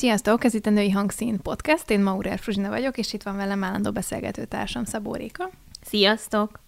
[0.00, 3.64] Sziasztok, ez itt a Női Hangszín Podcast, én Maurer Fruzsina vagyok, és itt van velem
[3.64, 5.50] állandó beszélgető társam Szabó Réka.
[5.82, 6.60] Sziasztok!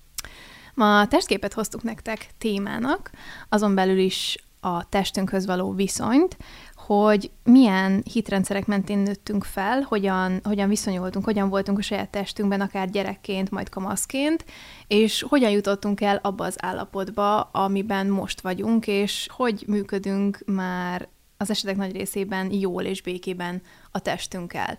[0.75, 3.11] Ma a testképet hoztuk nektek témának,
[3.49, 6.37] azon belül is a testünkhöz való viszonyt,
[6.75, 12.91] hogy milyen hitrendszerek mentén nőttünk fel, hogyan, hogyan viszonyultunk, hogyan voltunk a saját testünkben, akár
[12.91, 14.45] gyerekként, majd kamaszként,
[14.87, 21.09] és hogyan jutottunk el abba az állapotba, amiben most vagyunk, és hogy működünk már
[21.43, 24.79] az esetek nagy részében jól és békében a testünkkel.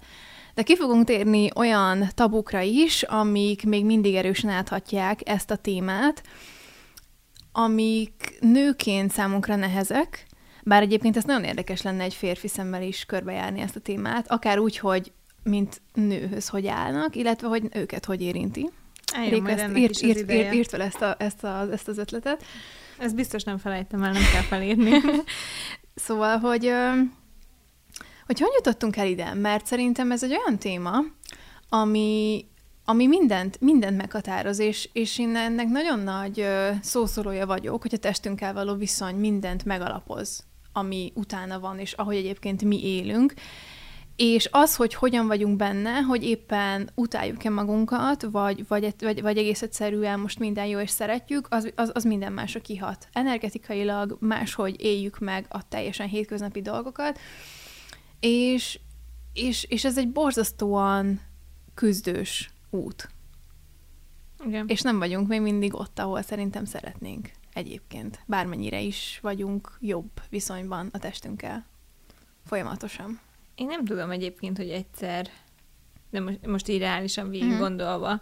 [0.54, 6.24] De ki fogunk térni olyan tabukra is, amik még mindig erősen áthatják ezt a témát,
[7.52, 10.26] amik nőként számunkra nehezek,
[10.64, 14.60] bár egyébként ez nagyon érdekes lenne egy férfi szemmel is körbejárni ezt a témát, akár
[14.60, 15.12] úgy, hogy
[15.44, 18.70] mint nőhöz hogy állnak, illetve hogy őket hogy érinti.
[19.30, 22.46] Réka ezt írt, írt, írt, írt fel ezt, a, ezt, a, ezt az ötletet.
[22.98, 24.92] Ezt biztos nem felejtem el, nem kell felírni.
[25.96, 26.72] szóval, hogy,
[28.26, 29.34] hogy hogy jutottunk el ide?
[29.34, 31.00] Mert szerintem ez egy olyan téma,
[31.70, 32.46] ami,
[32.86, 36.48] ami mindent, mindent meghatároz, és, és én ennek nagyon nagy
[36.82, 42.64] szószólója vagyok, hogy a testünkkel való viszony mindent megalapoz ami utána van, és ahogy egyébként
[42.64, 43.34] mi élünk.
[44.16, 49.62] És az, hogy hogyan vagyunk benne, hogy éppen utáljuk-e magunkat, vagy, vagy, vagy, vagy egész
[49.62, 53.08] egyszerűen most minden jó és szeretjük, az, az, az minden másra kihat.
[53.12, 57.20] Energetikailag máshogy éljük meg a teljesen hétköznapi dolgokat,
[58.20, 58.80] és,
[59.34, 61.22] és, és ez egy borzasztóan
[61.74, 63.10] küzdős út.
[64.46, 64.68] Igen.
[64.68, 68.20] És nem vagyunk még mindig ott, ahol szerintem szeretnénk egyébként.
[68.26, 71.66] Bármennyire is vagyunk jobb viszonyban a testünkkel.
[72.46, 73.20] Folyamatosan.
[73.56, 75.28] Én nem tudom egyébként, hogy egyszer,
[76.10, 77.60] de most, most így reálisan végig mm-hmm.
[77.60, 78.22] gondolva,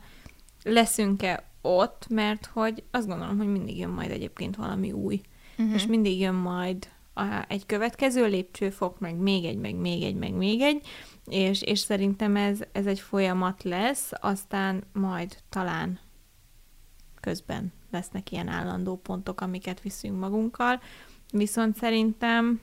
[0.63, 5.21] leszünk-e ott, mert hogy azt gondolom, hogy mindig jön majd egyébként valami új.
[5.61, 5.73] Mm-hmm.
[5.73, 10.33] És mindig jön majd a, egy következő lépcsőfok, meg még egy, meg még egy, meg
[10.33, 10.87] még egy,
[11.25, 15.99] és, és szerintem ez, ez egy folyamat lesz, aztán majd talán
[17.19, 20.81] közben lesznek ilyen állandó pontok, amiket viszünk magunkkal,
[21.31, 22.61] viszont szerintem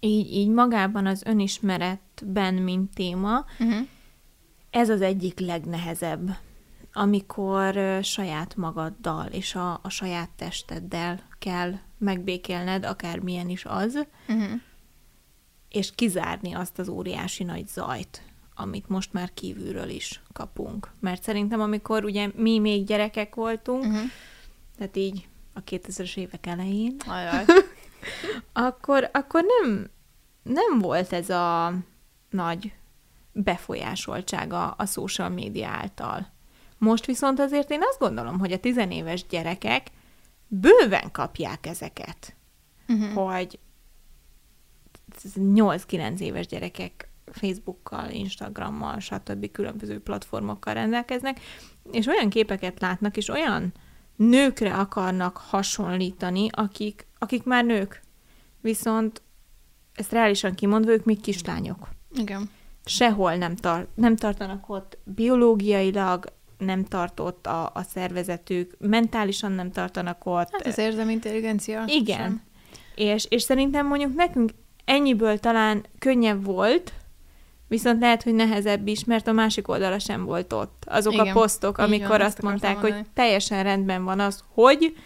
[0.00, 3.86] így, így magában az önismeretben, mint téma, uh-huh.
[4.70, 6.36] ez az egyik legnehezebb,
[6.92, 14.60] amikor saját magaddal és a, a saját testeddel kell megbékélned, akármilyen is az, uh-huh.
[15.68, 18.22] és kizárni azt az óriási nagy zajt,
[18.54, 20.90] amit most már kívülről is kapunk.
[21.00, 24.10] Mert szerintem, amikor ugye mi még gyerekek voltunk, uh-huh.
[24.76, 26.96] tehát így a 2000-es évek elején,
[28.52, 29.90] akkor, akkor nem,
[30.42, 31.74] nem volt ez a
[32.30, 32.72] nagy
[33.32, 36.34] befolyásoltsága a social média által.
[36.78, 39.86] Most viszont azért én azt gondolom, hogy a tizenéves gyerekek
[40.46, 42.34] bőven kapják ezeket.
[42.88, 43.30] Uh-huh.
[43.30, 43.58] Hogy
[45.36, 49.50] 8-9 éves gyerekek Facebookkal, Instagrammal, stb.
[49.50, 51.40] különböző platformokkal rendelkeznek,
[51.90, 53.72] és olyan képeket látnak, és olyan
[54.16, 58.02] nőkre akarnak hasonlítani, akik, akik már nők.
[58.60, 59.22] Viszont
[59.94, 61.88] ezt reálisan kimondva, ők még kislányok.
[62.14, 62.50] Igen.
[62.84, 66.24] Sehol nem, tar- nem tartanak ott biológiailag,
[66.58, 70.48] nem tartott a, a szervezetük, mentálisan nem tartanak ott.
[70.52, 71.84] Hát az érzelmi intelligencia.
[71.86, 72.18] Igen.
[72.18, 72.42] Sem.
[72.94, 74.50] És, és szerintem mondjuk nekünk
[74.84, 76.92] ennyiből talán könnyebb volt,
[77.68, 80.84] Viszont lehet, hogy nehezebb is, mert a másik oldala sem volt ott.
[80.86, 81.28] Azok Igen.
[81.28, 84.96] a posztok, amikor Igen, azt mondták, hogy teljesen rendben van az, hogy,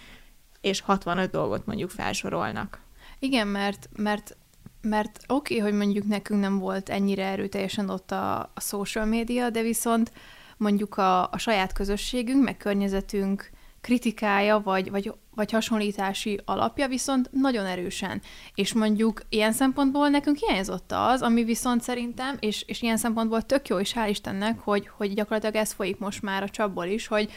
[0.61, 2.81] és 65 dolgot mondjuk felsorolnak.
[3.19, 4.37] Igen, mert, mert
[4.83, 9.51] mert oké, okay, hogy mondjuk nekünk nem volt ennyire erőteljesen ott a, a social média,
[9.51, 10.13] de viszont
[10.57, 13.51] mondjuk a, a saját közösségünk, meg környezetünk
[13.81, 18.23] kritikája, vagy, vagy, vagy hasonlítási alapja viszont nagyon erősen.
[18.55, 23.69] És mondjuk ilyen szempontból nekünk hiányzott az, ami viszont szerintem, és, és ilyen szempontból tök
[23.69, 27.31] jó, és hál' Istennek, hogy, hogy gyakorlatilag ez folyik most már a csapból is, hogy,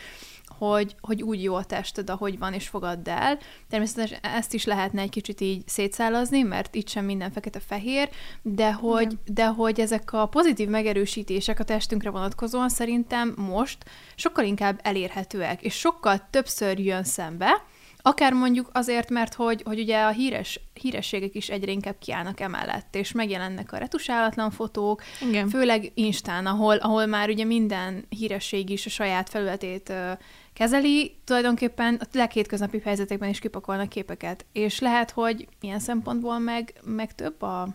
[0.57, 3.37] hogy, hogy úgy jó a tested, ahogy van, és fogadd el.
[3.69, 8.09] Természetesen ezt is lehetne egy kicsit így szétszálazni, mert itt sem minden fekete-fehér,
[8.41, 13.85] de hogy, de hogy ezek a pozitív megerősítések a testünkre vonatkozóan szerintem most
[14.15, 17.63] sokkal inkább elérhetőek, és sokkal többször jön szembe,
[18.05, 22.95] Akár mondjuk azért, mert hogy, hogy ugye a híres, hírességek is egyre inkább kiállnak emellett,
[22.95, 25.49] és megjelennek a retusálatlan fotók, Igen.
[25.49, 30.11] főleg Instán, ahol, ahol már ugye minden híresség is a saját felületét uh,
[30.53, 34.45] kezeli, tulajdonképpen a leghétköznapi helyzetekben is kipakolnak képeket.
[34.51, 37.67] És lehet, hogy ilyen szempontból meg, meg több a,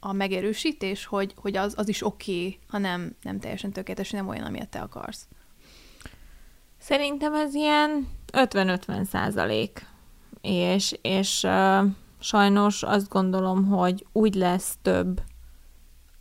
[0.00, 4.28] a megerősítés, hogy, hogy az, az is oké, okay, ha nem, nem teljesen tökéletes, nem
[4.28, 5.26] olyan, amilyet te akarsz.
[6.78, 9.86] Szerintem ez ilyen 50-50 százalék.
[10.40, 11.84] És, és uh,
[12.24, 15.22] sajnos azt gondolom, hogy úgy lesz több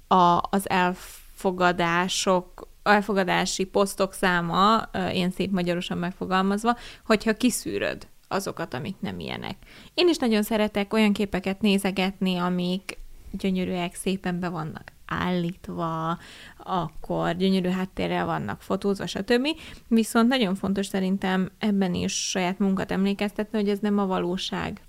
[0.08, 9.20] a, az elfogadások, elfogadási posztok száma, én szép magyarosan megfogalmazva, hogyha kiszűröd azokat, amik nem
[9.20, 9.56] ilyenek.
[9.94, 12.98] Én is nagyon szeretek olyan képeket nézegetni, amik
[13.32, 16.18] gyönyörűek, szépen be vannak állítva,
[16.58, 19.48] akkor gyönyörű háttérrel vannak fotózva, stb.
[19.88, 24.82] Viszont nagyon fontos szerintem ebben is saját munkat emlékeztetni, hogy ez nem a valóság.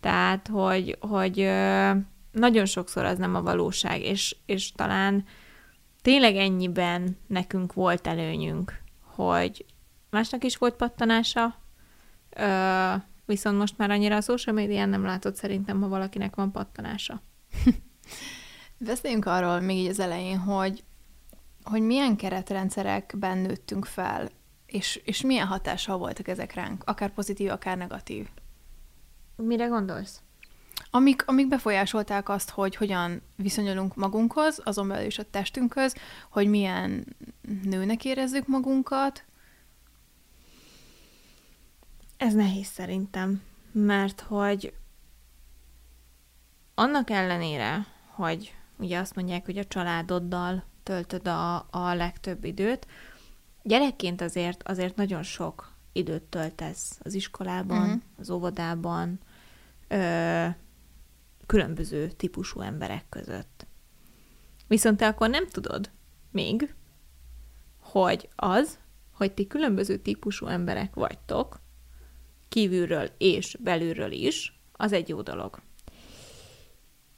[0.00, 1.36] Tehát, hogy, hogy
[2.30, 5.24] nagyon sokszor az nem a valóság, és, és talán
[6.02, 9.64] tényleg ennyiben nekünk volt előnyünk, hogy
[10.10, 11.54] másnak is volt pattanása,
[13.24, 17.22] viszont most már annyira a social médián nem látott szerintem, ha valakinek van pattanása.
[18.78, 20.84] Beszéljünk arról még így az elején, hogy,
[21.62, 24.28] hogy milyen keretrendszerekben nőttünk fel,
[24.66, 28.28] és, és milyen hatással voltak ezek ránk, akár pozitív, akár negatív.
[29.36, 30.20] Mire gondolsz?
[30.90, 35.94] Amik, amik befolyásolták azt, hogy hogyan viszonyulunk magunkhoz, azon belül is a testünkhöz,
[36.30, 37.16] hogy milyen
[37.62, 39.24] nőnek érezzük magunkat.
[42.16, 44.74] Ez nehéz szerintem, mert hogy
[46.74, 52.86] annak ellenére, hogy ugye azt mondják, hogy a családoddal töltöd a, a legtöbb időt,
[53.62, 58.02] gyerekként azért, azért nagyon sok időt töltesz az iskolában, uh-huh.
[58.18, 59.20] az óvodában,
[59.88, 60.46] ö,
[61.46, 63.66] különböző típusú emberek között.
[64.66, 65.90] Viszont te akkor nem tudod
[66.30, 66.74] még,
[67.80, 68.78] hogy az,
[69.12, 71.60] hogy ti különböző típusú emberek vagytok,
[72.48, 75.60] kívülről és belülről is, az egy jó dolog.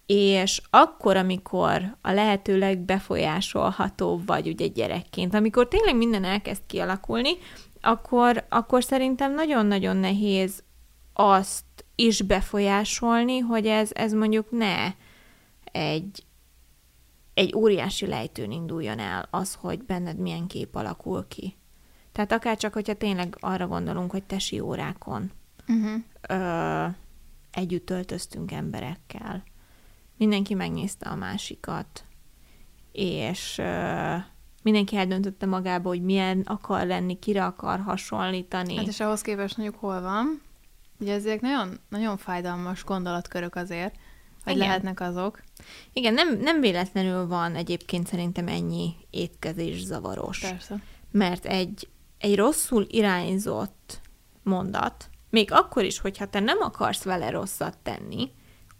[0.09, 7.31] És akkor, amikor a lehetőleg befolyásolható vagy ugye gyerekként, amikor tényleg minden elkezd kialakulni,
[7.81, 10.63] akkor, akkor szerintem nagyon-nagyon nehéz
[11.13, 11.65] azt
[11.95, 14.95] is befolyásolni, hogy ez, ez mondjuk ne
[15.65, 16.25] egy,
[17.35, 21.57] egy óriási lejtőn induljon el az, hogy benned milyen kép alakul ki.
[22.13, 25.31] Tehát akár csak, hogyha tényleg arra gondolunk, hogy tesi órákon
[25.69, 26.03] uh-huh.
[26.29, 26.87] ö,
[27.51, 29.43] együtt töltöztünk emberekkel,
[30.19, 32.05] mindenki megnézte a másikat,
[32.93, 33.61] és
[34.63, 38.77] mindenki eldöntötte magába, hogy milyen akar lenni, kire akar hasonlítani.
[38.77, 40.43] Hát és ahhoz képest mondjuk hol van,
[41.01, 43.95] ugye ezek nagyon, nagyon fájdalmas gondolatkörök azért,
[44.45, 44.67] hogy Igen.
[44.67, 45.43] lehetnek azok.
[45.93, 50.39] Igen, nem, nem véletlenül van egyébként szerintem ennyi étkezés zavaros.
[50.39, 50.83] Persze.
[51.11, 51.89] Mert egy,
[52.19, 54.01] egy rosszul irányzott
[54.43, 58.31] mondat, még akkor is, hogyha te nem akarsz vele rosszat tenni,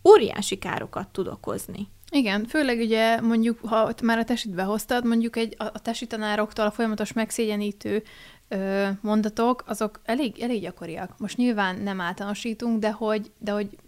[0.05, 1.89] óriási károkat tud okozni.
[2.11, 6.67] Igen, főleg ugye mondjuk, ha már a testit behoztad, mondjuk egy, a, a tesi tanároktól
[6.67, 8.03] a folyamatos megszégyenítő
[8.49, 11.19] ö, mondatok, azok elég, elég gyakoriak.
[11.19, 13.79] Most nyilván nem általánosítunk, de hogy, de hogy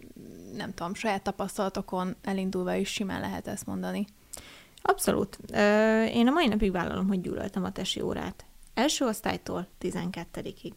[0.55, 4.05] nem tudom, saját tapasztalatokon elindulva is simán lehet ezt mondani.
[4.81, 5.37] Abszolút.
[5.53, 8.45] Ö, én a mai napig vállalom, hogy gyűlöltem a tesi órát.
[8.73, 10.71] Első osztálytól 12-ig.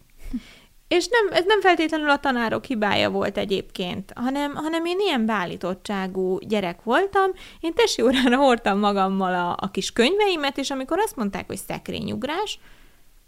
[0.89, 6.39] És nem, ez nem feltétlenül a tanárok hibája volt egyébként, hanem, hanem én ilyen beállítottságú
[6.39, 11.47] gyerek voltam, én tesi órára hordtam magammal a, a kis könyveimet, és amikor azt mondták,
[11.47, 12.59] hogy szekrényugrás,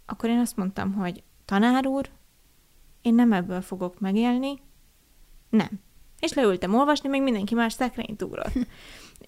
[0.05, 2.09] akkor én azt mondtam, hogy tanár úr,
[3.01, 4.61] én nem ebből fogok megélni,
[5.49, 5.69] nem.
[6.19, 8.53] És leültem olvasni, még mindenki más szekrényt ugrott.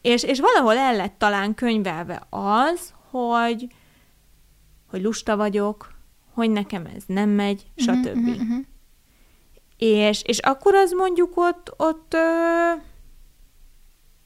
[0.01, 3.67] és, és valahol el lett talán könyvelve az, hogy,
[4.87, 5.97] hogy lusta vagyok,
[6.39, 8.17] hogy nekem ez nem megy, mhm, stb.
[8.17, 8.65] Uh-huh, uh-huh.
[9.77, 12.71] És, és akkor az mondjuk ott, ott, ö,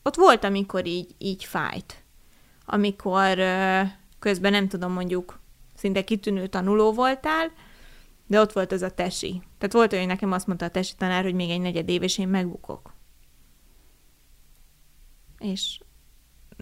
[0.04, 2.04] ott volt, amikor így, így fájt.
[2.66, 3.82] Amikor ö,
[4.20, 5.40] közben nem tudom, mondjuk
[5.76, 7.52] szinte kitűnő tanuló voltál,
[8.28, 9.42] de ott volt az a tesi.
[9.58, 12.04] Tehát volt olyan, hogy nekem azt mondta a tesi tanár, hogy még egy negyed év,
[12.04, 12.94] és én megbukok.
[15.40, 15.80] És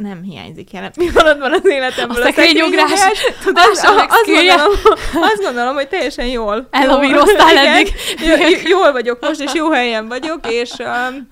[0.02, 2.92] nem hiányzik jelen pillanatban az életemből a szekrényugrás.
[2.92, 4.72] Azt, azt, gondolom,
[5.14, 6.68] azt gondolom, hogy teljesen jól.
[6.72, 7.94] Elavíroztál eddig.
[8.74, 11.30] Jól vagyok most, és jó helyen vagyok, és um,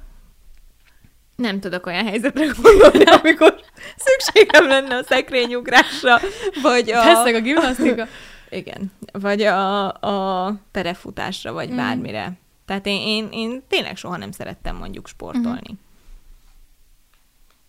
[1.36, 3.56] nem tudok olyan helyzetre gondolni, amikor
[3.98, 6.20] szükségem lenne a szekrényugrásra,
[6.62, 7.02] vagy a...
[7.02, 8.08] Teszek a gimnasztika.
[8.50, 11.76] Igen, vagy a, a terefutásra, vagy mm.
[11.76, 12.32] bármire.
[12.66, 15.72] Tehát én, én, én tényleg soha nem szerettem mondjuk sportolni.
[15.72, 15.88] Mm.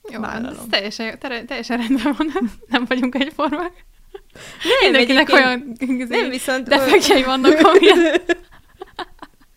[0.09, 2.33] Jó, ez teljesen, teljesen rendben van,
[2.66, 3.85] nem, vagyunk egyformák.
[4.62, 5.76] Nem, Mindenkinek olyan
[6.09, 7.99] nem, viszont, defektjei vannak, amilyen...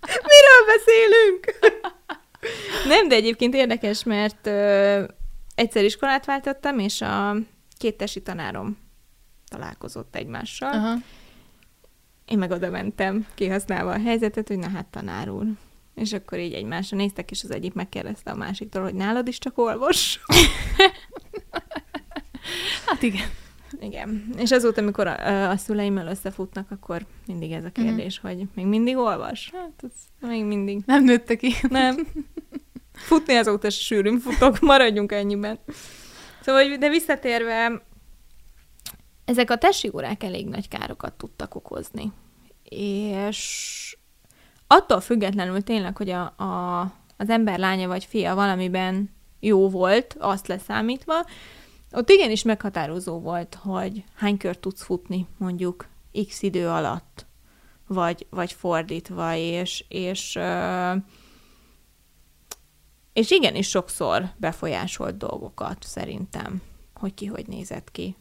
[0.02, 1.60] Miről beszélünk?
[2.88, 5.04] nem, de egyébként érdekes, mert ö,
[5.56, 7.36] egyszer iskolát váltottam, és a
[7.78, 8.78] két tesi tanárom
[9.50, 10.76] találkozott egymással.
[10.76, 11.02] Uh-huh.
[12.26, 15.46] Én meg oda mentem, kihasználva a helyzetet, hogy na hát tanár úr,
[15.96, 19.58] És akkor így egymásra néztek, és az egyik megkérdezte a másiktól, hogy nálad is csak
[19.58, 20.20] olvas.
[22.86, 23.28] hát igen.
[23.80, 24.34] Igen.
[24.38, 27.86] És azóta, amikor a, a szüleimmel összefutnak, akkor mindig ez a mhm.
[27.86, 28.30] kérdés, mm.
[28.30, 29.52] hogy még mindig olvas?
[29.54, 30.82] Hát, ez még mindig.
[30.86, 31.54] Nem nőtte ki.
[31.70, 32.08] Nem.
[32.94, 35.60] Futni azóta se sűrűn futok, maradjunk ennyiben.
[36.42, 37.82] Szóval, de visszatérve,
[39.26, 42.12] ezek a testi órák elég nagy károkat tudtak okozni.
[42.70, 43.98] És
[44.74, 46.82] attól függetlenül tényleg, hogy a, a,
[47.18, 51.26] az ember lánya vagy fia valamiben jó volt, azt leszámítva,
[51.92, 55.88] ott igenis meghatározó volt, hogy hány kört tudsz futni, mondjuk
[56.28, 57.26] x idő alatt,
[57.88, 60.40] vagy, vagy fordítva, és, és,
[63.14, 66.62] és igenis sokszor befolyásolt dolgokat szerintem,
[66.94, 68.16] hogy ki hogy nézett ki.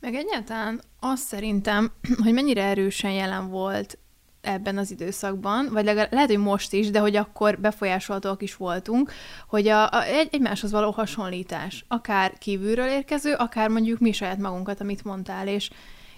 [0.00, 1.92] Meg egyáltalán azt szerintem,
[2.24, 3.98] hogy mennyire erősen jelen volt
[4.40, 9.12] ebben az időszakban, vagy legalább, lehet, hogy most is, de hogy akkor befolyásolhatóak is voltunk,
[9.48, 14.80] hogy a, a, egy, egymáshoz való hasonlítás, akár kívülről érkező, akár mondjuk mi saját magunkat,
[14.80, 15.70] amit mondtál, és,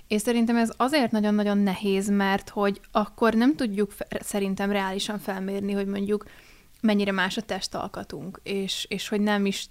[0.09, 5.87] és szerintem ez azért nagyon-nagyon nehéz, mert hogy akkor nem tudjuk szerintem reálisan felmérni, hogy
[5.87, 6.25] mondjuk
[6.81, 9.67] mennyire más a testalkatunk, és, és hogy nem is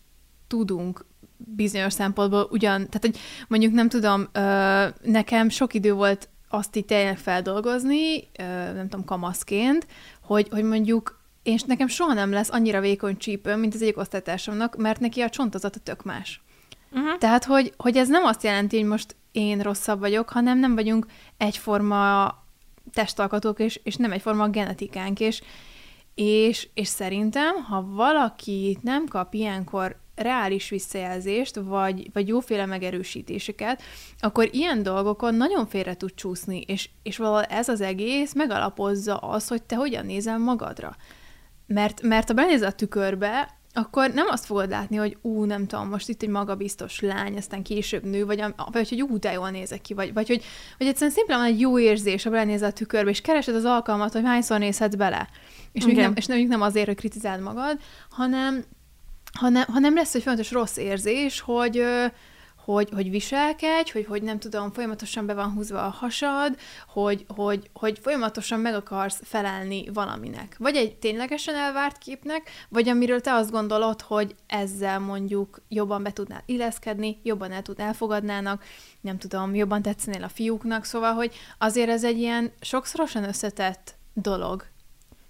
[0.47, 1.05] tudunk
[1.37, 3.17] bizonyos szempontból ugyan, tehát hogy
[3.47, 8.27] mondjuk nem tudom, ö, nekem sok idő volt azt így tényleg feldolgozni,
[8.73, 9.87] nem tudom, kamaszként,
[10.21, 14.75] hogy, hogy mondjuk én nekem soha nem lesz annyira vékony csípőm, mint az egyik osztálytársamnak,
[14.75, 16.41] mert neki a csontozata tök más.
[16.91, 17.17] Uh-huh.
[17.17, 21.05] Tehát, hogy, hogy ez nem azt jelenti, hogy most én rosszabb vagyok, hanem nem vagyunk
[21.37, 22.33] egyforma
[22.93, 25.41] testalkatók, és, és nem egyforma genetikánk, és,
[26.15, 33.81] és, és szerintem, ha valaki nem kap ilyenkor reális visszajelzést, vagy, vagy jóféle megerősítéseket,
[34.19, 39.47] akkor ilyen dolgokon nagyon félre tud csúszni, és, és valahol ez az egész megalapozza az,
[39.47, 40.95] hogy te hogyan nézel magadra.
[41.67, 45.89] Mert, mert ha benézel a tükörbe, akkor nem azt fogod látni, hogy ú, nem tudom,
[45.89, 49.81] most itt egy magabiztos lány, aztán később nő, vagy, vagy hogy ú, de jól nézek
[49.81, 50.43] ki, vagy, vagy hogy
[50.77, 54.23] vagy egyszerűen szimplán egy jó érzés, ha belenézel a tükörbe, és keresed az alkalmat, hogy
[54.25, 55.29] hányszor nézhetsz bele.
[55.71, 55.95] És, okay.
[55.95, 58.63] nem, és nem, nem azért, hogy kritizáld magad, hanem
[59.33, 61.83] hanem, hanem lesz egy fontos rossz érzés, hogy,
[62.63, 66.57] hogy, hogy viselkedj, hogy, hogy nem tudom, folyamatosan be van húzva a hasad,
[66.87, 70.55] hogy, hogy, hogy folyamatosan meg akarsz felelni valaminek.
[70.59, 76.11] Vagy egy ténylegesen elvárt képnek, vagy amiről te azt gondolod, hogy ezzel mondjuk jobban be
[76.11, 78.63] tudnál illeszkedni, jobban el tud elfogadnának,
[79.01, 84.65] nem tudom, jobban tetszenél a fiúknak, szóval, hogy azért ez egy ilyen sokszorosan összetett dolog.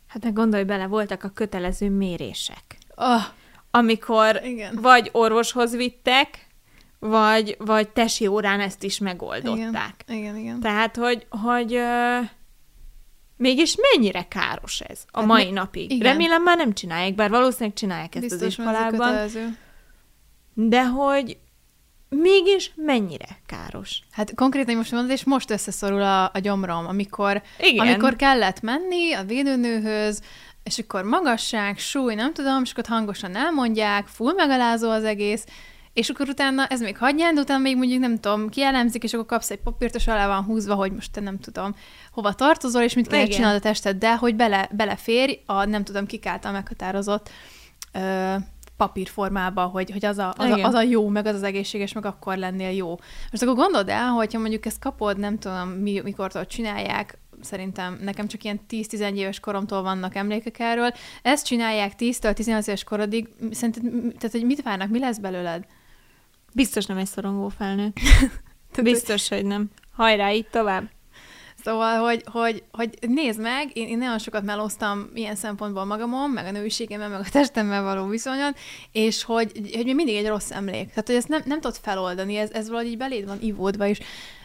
[0.08, 2.78] Hát meg gondolj bele, voltak a kötelező mérések.
[2.96, 3.24] Oh,
[3.72, 4.78] amikor Igen.
[4.82, 6.48] vagy orvoshoz vittek,
[7.00, 10.04] vagy, vagy tesi órán ezt is megoldották.
[10.08, 10.38] Igen, igen.
[10.38, 10.60] igen.
[10.60, 12.30] Tehát, hogy, hogy uh,
[13.38, 15.92] mégis mennyire káros ez a hát mai mi, napig.
[15.92, 16.12] Igen.
[16.12, 19.30] Remélem már nem csinálják, bár valószínűleg csinálják ezt Biztos, az iskolában.
[20.54, 21.38] De hogy
[22.10, 24.00] mégis mennyire káros.
[24.12, 27.88] Hát konkrétan most mondod, és most összeszorul a, a gyomrom, amikor, Igen.
[27.88, 30.22] amikor kellett menni a védőnőhöz,
[30.64, 35.46] és akkor magasság, súly, nem tudom, és akkor hangosan elmondják, full megalázó az egész,
[35.94, 39.26] és akkor utána ez még hagyján, de utána még mondjuk nem tudom, kielemzik, és akkor
[39.26, 41.76] kapsz egy papírt, és alá van húzva, hogy most te nem tudom,
[42.12, 46.06] hova tartozol, és mit kell csinálni a tested, de hogy bele, beleférj a nem tudom
[46.06, 47.30] kik által meghatározott
[47.94, 48.36] ö,
[48.78, 52.06] papírformába, hogy, hogy az, a, az, a, az a jó, meg az az egészséges, meg
[52.06, 52.90] akkor lennél jó.
[53.32, 58.28] Most akkor gondold el, hogyha mondjuk ezt kapod, nem tudom, mi, mikor csinálják, szerintem nekem
[58.28, 60.92] csak ilyen 10-11 éves koromtól vannak emlékek erről.
[61.22, 63.28] Ezt csinálják 10-től 18 éves korodig.
[63.52, 63.84] Szerinted,
[64.18, 65.66] tehát, hogy mit várnak, mi lesz belőled?
[66.54, 67.94] Biztos nem egy szorongó felnő.
[68.82, 69.70] Biztos, hogy nem.
[69.92, 70.90] Hajrá, így tovább.
[71.64, 76.46] Szóval, hogy, hogy, hogy nézd meg, én, én nagyon sokat melóztam ilyen szempontból magamon, meg
[76.46, 78.56] a nőiségemmel, meg a testemmel való viszonyon,
[78.92, 80.88] és hogy, hogy még mindig egy rossz emlék.
[80.88, 84.00] Tehát, hogy ezt nem, nem tudod feloldani, ez, ez valahogy így beléd van ivódva, és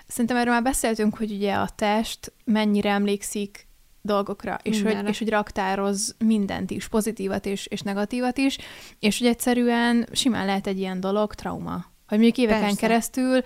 [0.07, 3.67] Szerintem erről már beszéltünk, hogy ugye a test mennyire emlékszik
[4.01, 8.59] dolgokra, és hogy, és hogy raktároz mindent is, pozitívat is, és negatívat is,
[8.99, 11.85] és hogy egyszerűen simán lehet egy ilyen dolog trauma.
[12.07, 12.81] Hogy mondjuk éveken Persze.
[12.81, 13.43] keresztül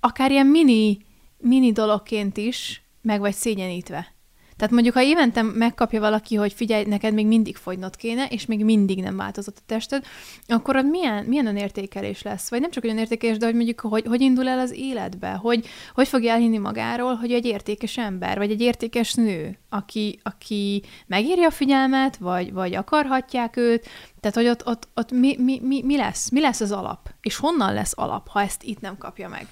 [0.00, 0.98] akár ilyen mini,
[1.38, 4.15] mini dologként is meg vagy szégyenítve.
[4.56, 8.64] Tehát mondjuk, ha évente megkapja valaki, hogy figyelj, neked még mindig fogynod kéne, és még
[8.64, 10.04] mindig nem változott a tested,
[10.46, 12.50] akkor ott milyen, milyen önértékelés lesz?
[12.50, 15.30] Vagy nem csak önértékelés, de hogy mondjuk, hogy, hogy indul el az életbe?
[15.30, 20.82] Hogy, hogy fogja elhinni magáról, hogy egy értékes ember, vagy egy értékes nő, aki, aki
[21.06, 23.86] megéri a figyelmet, vagy, vagy akarhatják őt,
[24.20, 26.30] tehát, hogy ott, ott, ott mi, mi, mi, mi lesz?
[26.30, 27.10] Mi lesz az alap?
[27.20, 29.46] És honnan lesz alap, ha ezt itt nem kapja meg?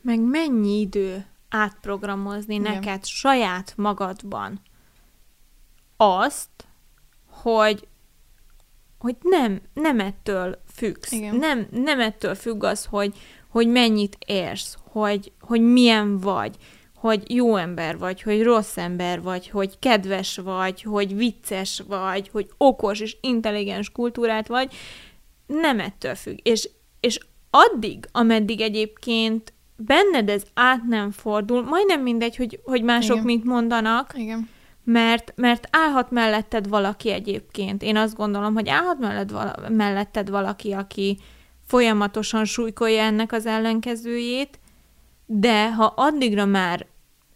[0.00, 2.72] Meg mennyi idő átprogramozni Igen.
[2.72, 4.60] neked saját magadban
[5.96, 6.50] azt,
[7.26, 7.88] hogy
[8.98, 11.12] hogy nem, nem ettől függsz.
[11.12, 11.36] Igen.
[11.36, 13.14] Nem, nem ettől függ az, hogy,
[13.48, 16.56] hogy mennyit érsz, hogy, hogy milyen vagy,
[16.94, 22.50] hogy jó ember vagy, hogy rossz ember vagy, hogy kedves vagy, hogy vicces vagy, hogy
[22.56, 24.74] okos és intelligens kultúrát vagy,
[25.46, 26.38] nem ettől függ.
[26.42, 26.68] És,
[27.00, 27.18] és
[27.50, 33.24] addig, ameddig egyébként benned ez át nem fordul, majdnem mindegy, hogy, hogy mások Igen.
[33.26, 34.48] mit mondanak, Igen.
[34.84, 37.82] mert, mert állhat melletted valaki egyébként.
[37.82, 41.18] Én azt gondolom, hogy állhat mellett vala, melletted valaki, aki
[41.66, 44.58] folyamatosan súlykolja ennek az ellenkezőjét,
[45.26, 46.86] de ha addigra már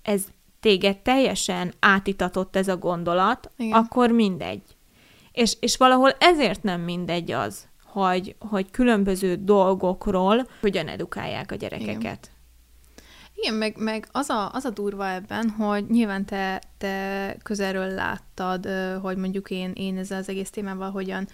[0.02, 0.26] ez
[0.60, 3.72] téged teljesen átitatott ez a gondolat, Igen.
[3.78, 4.62] akkor mindegy.
[5.32, 7.67] És, és valahol ezért nem mindegy az,
[7.98, 12.30] hogy, hogy különböző dolgokról hogyan edukálják a gyerekeket.
[13.34, 18.68] Igen, meg, meg az, a, az a durva ebben, hogy nyilván te, te közelről láttad,
[19.02, 21.28] hogy mondjuk én, én ezzel az egész témával hogyan,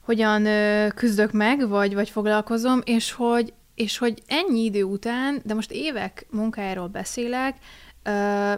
[0.00, 0.46] hogyan
[0.94, 6.26] küzdök meg, vagy, vagy foglalkozom, és hogy, és hogy ennyi idő után, de most évek
[6.30, 7.56] munkájáról beszélek,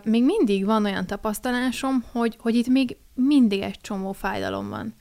[0.05, 4.95] még mindig van olyan tapasztalásom, hogy, hogy itt még mindig egy csomó fájdalom van.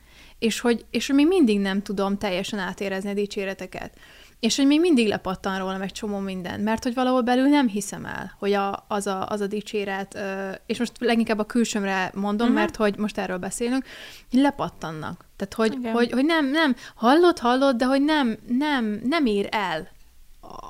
[0.43, 3.97] És hogy, és hogy még mindig nem tudom teljesen átérezni a dicséreteket.
[4.39, 8.05] És hogy még mindig lepattan rólam egy csomó minden, mert hogy valahol belül nem hiszem
[8.05, 10.17] el, hogy a, az, a, az a dicséret,
[10.65, 12.61] és most leginkább a külsőmre mondom, uh-huh.
[12.61, 13.85] mert hogy most erről beszélünk,
[14.31, 15.25] hogy lepattannak.
[15.35, 15.93] Tehát, hogy, Igen.
[15.93, 19.89] hogy, hogy nem, nem, hallod, hallod, de hogy nem, nem, nem ér el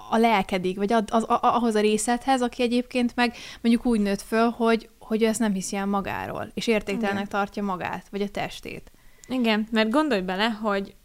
[0.10, 4.50] a lelkedig, vagy az, a, ahhoz a részedhez, aki egyébként meg mondjuk úgy nőtt föl,
[4.50, 7.40] hogy, hogy ő ezt nem hiszi el magáról, és értéktelennek Igen.
[7.40, 8.92] tartja magát, vagy a testét.
[9.28, 10.96] Igen, mert gondolj bele, hogy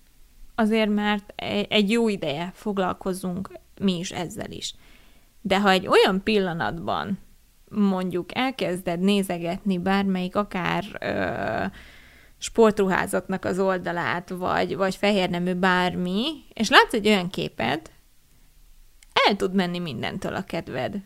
[0.55, 4.75] azért e- egy jó ideje foglalkozunk mi is ezzel is.
[5.41, 7.19] De ha egy olyan pillanatban
[7.69, 11.65] mondjuk elkezded nézegetni bármelyik akár ö,
[12.39, 17.91] sportruházatnak az oldalát, vagy, vagy fehérnemű bármi, és látsz egy olyan képet,
[19.29, 20.97] el tud menni mindentől a kedved.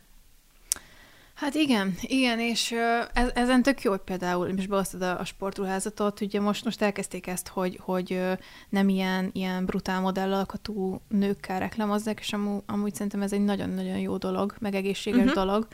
[1.42, 2.74] Hát igen, igen, és
[3.12, 7.26] ez, ezen tök jó, hogy például most beosztod a, a sportruházatot, ugye most, most elkezdték
[7.26, 8.20] ezt, hogy, hogy
[8.68, 14.16] nem ilyen, ilyen brutál modellalkatú nőkkel reklámozzák, és amú, amúgy szerintem ez egy nagyon-nagyon jó
[14.16, 15.34] dolog, meg egészséges uh-huh.
[15.34, 15.68] dolog,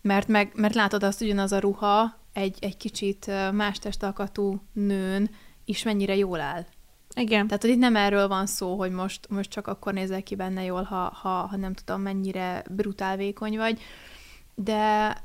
[0.00, 5.30] mert, meg, mert látod azt, hogy ugyanaz a ruha egy, egy kicsit más testalkatú nőn
[5.64, 6.66] is mennyire jól áll.
[7.16, 7.46] Igen.
[7.46, 10.64] Tehát, hogy itt nem erről van szó, hogy most, most csak akkor nézel ki benne
[10.64, 13.80] jól, ha, ha, ha nem tudom, mennyire brutál vékony vagy,
[14.54, 15.16] de,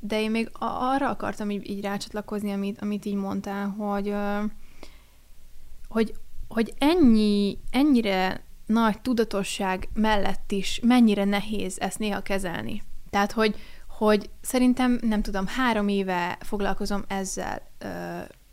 [0.00, 4.14] de én még arra akartam így, így rácsatlakozni, amit, amit így mondtál, hogy,
[5.88, 6.14] hogy,
[6.48, 12.82] hogy ennyi, ennyire nagy tudatosság mellett is mennyire nehéz ezt néha kezelni.
[13.10, 13.56] Tehát, hogy,
[13.88, 17.62] hogy szerintem, nem tudom, három éve foglalkozom ezzel,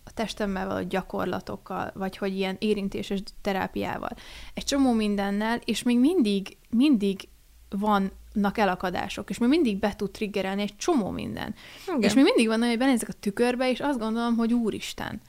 [0.03, 4.09] a testemmel való gyakorlatokkal, vagy hogy ilyen érintéses terápiával.
[4.53, 7.27] Egy csomó mindennel, és még mindig, mindig
[7.69, 11.55] vannak elakadások, és még mindig be tud triggerelni egy csomó minden.
[11.87, 12.01] Igen.
[12.01, 15.21] És még mindig van olyan, hogy benézek a tükörbe, és azt gondolom, hogy úristen.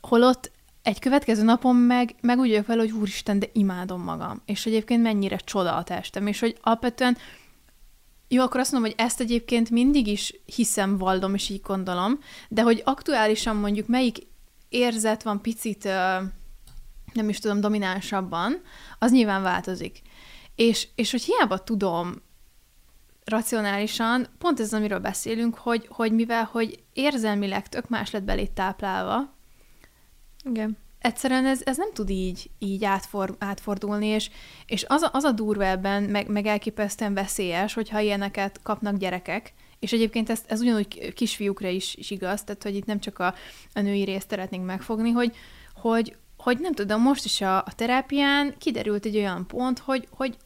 [0.00, 0.50] Holott
[0.82, 4.42] egy következő napon meg, meg úgy vagyok vele, hogy úristen, de imádom magam.
[4.44, 6.26] És egyébként mennyire csoda a testem.
[6.26, 7.16] És hogy alapvetően
[8.28, 12.62] jó, akkor azt mondom, hogy ezt egyébként mindig is hiszem, vallom, és így gondolom, de
[12.62, 14.18] hogy aktuálisan mondjuk melyik
[14.68, 15.84] érzet van picit,
[17.12, 18.60] nem is tudom, dominánsabban,
[18.98, 20.02] az nyilván változik.
[20.62, 22.22] És, és hogy hiába tudom
[23.24, 29.34] racionálisan, pont ez, amiről beszélünk, hogy, hogy mivel, hogy érzelmileg tök más lett belét táplálva,
[30.44, 30.76] Igen.
[30.98, 34.30] egyszerűen ez, ez nem tud így, így átfor, átfordulni, és,
[34.66, 39.52] és az, a, az a durva ebben, meg, meg elképesztően veszélyes, hogyha ilyeneket kapnak gyerekek,
[39.78, 43.34] és egyébként ez, ez ugyanúgy kisfiúkra is, is igaz, tehát hogy itt nem csak a,
[43.74, 45.36] a női részt szeretnénk megfogni, hogy,
[45.74, 50.36] hogy, hogy nem tudom, most is a, a terápián kiderült egy olyan pont, hogy, hogy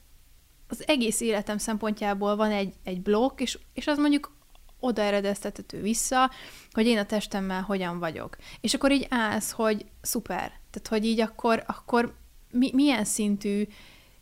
[0.69, 4.35] az egész életem szempontjából van egy, egy blokk, és, és az mondjuk
[4.81, 6.31] oda eredeztethető vissza,
[6.73, 8.37] hogy én a testemmel hogyan vagyok.
[8.61, 10.53] És akkor így állsz, hogy szuper.
[10.71, 12.15] Tehát, hogy így akkor, akkor
[12.51, 13.67] mi, milyen szintű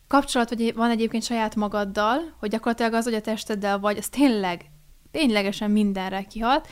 [0.09, 4.65] kapcsolat vagy van egyébként saját magaddal, hogy gyakorlatilag az, hogy a testeddel vagy, az tényleg,
[5.11, 6.69] ténylegesen mindenre kihat,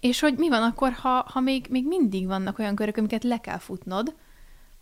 [0.00, 3.38] és hogy mi van akkor, ha, ha még, még mindig vannak olyan körök, amiket le
[3.38, 4.14] kell futnod,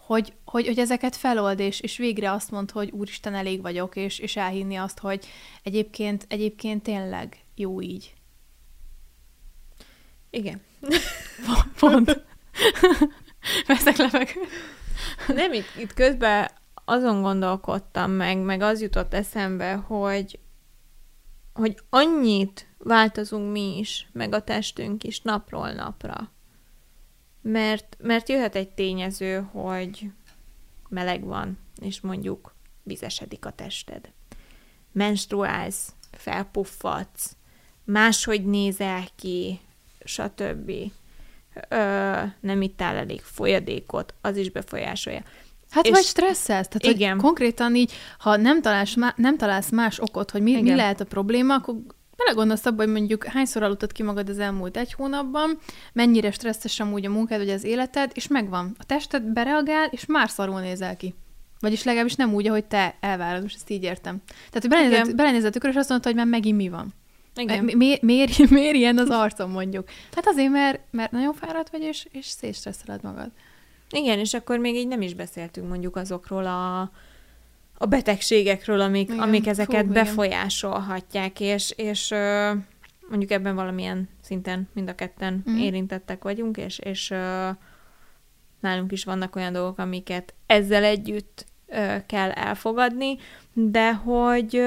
[0.07, 4.19] hogy, hogy, hogy ezeket felold, és, és végre azt mond, hogy úristen, elég vagyok, és,
[4.19, 5.27] és elhinni azt, hogy
[5.63, 8.15] egyébként, egyébként tényleg jó így.
[10.31, 10.61] Igen.
[11.79, 12.25] Pont.
[13.67, 14.49] Veszek levegőt.
[15.27, 16.51] Nem, itt, itt közben
[16.85, 20.39] azon gondolkodtam meg, meg az jutott eszembe, hogy,
[21.53, 26.34] hogy annyit változunk mi is, meg a testünk is napról napra.
[27.47, 30.11] Mert, mert jöhet egy tényező, hogy
[30.89, 34.11] meleg van, és mondjuk vizesedik a tested.
[34.93, 37.37] Menstruálsz, felpuffadsz,
[37.85, 39.61] máshogy nézel ki,
[40.05, 40.73] stb.
[41.69, 45.23] Ö, nem ittál elég folyadékot, az is befolyásolja.
[45.71, 46.69] Hát és vagy stresszelsz.
[46.69, 47.19] Tehát, igen.
[47.19, 51.05] konkrétan így, ha nem találsz, má, nem találsz más okot, hogy mi, mi lehet a
[51.05, 51.75] probléma, akkor
[52.17, 55.59] belegondolsz abba, hogy mondjuk hányszor aludtad ki magad az elmúlt egy hónapban,
[55.93, 58.75] mennyire stresszes amúgy a munkád vagy az életed, és megvan.
[58.79, 61.15] A tested bereagál, és már szarul nézel ki.
[61.61, 64.23] Vagyis legalábbis nem úgy, ahogy te elvárod, most ezt így értem.
[64.51, 66.95] Tehát, hogy belenézett, tükör, és azt mondta, hogy már megint mi van.
[67.37, 67.65] Igen.
[67.65, 69.89] Mi, mi, miért, miért ilyen az arcom, mondjuk?
[70.15, 73.31] Hát azért, mert, mert nagyon fáradt vagy, és, és szétstresszeled magad.
[73.91, 76.91] Igen, és akkor még így nem is beszéltünk mondjuk azokról a,
[77.79, 82.15] a betegségekről, amik, igen, amik ezeket fú, befolyásolhatják, és, és
[83.09, 85.57] mondjuk ebben valamilyen szinten mind a ketten mm.
[85.57, 87.09] érintettek vagyunk, és, és
[88.61, 91.47] nálunk is vannak olyan dolgok, amiket ezzel együtt
[92.07, 93.17] kell elfogadni,
[93.53, 94.63] de hogy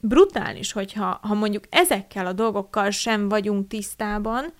[0.00, 4.52] brutális, hogyha ha mondjuk ezekkel a dolgokkal sem vagyunk tisztában,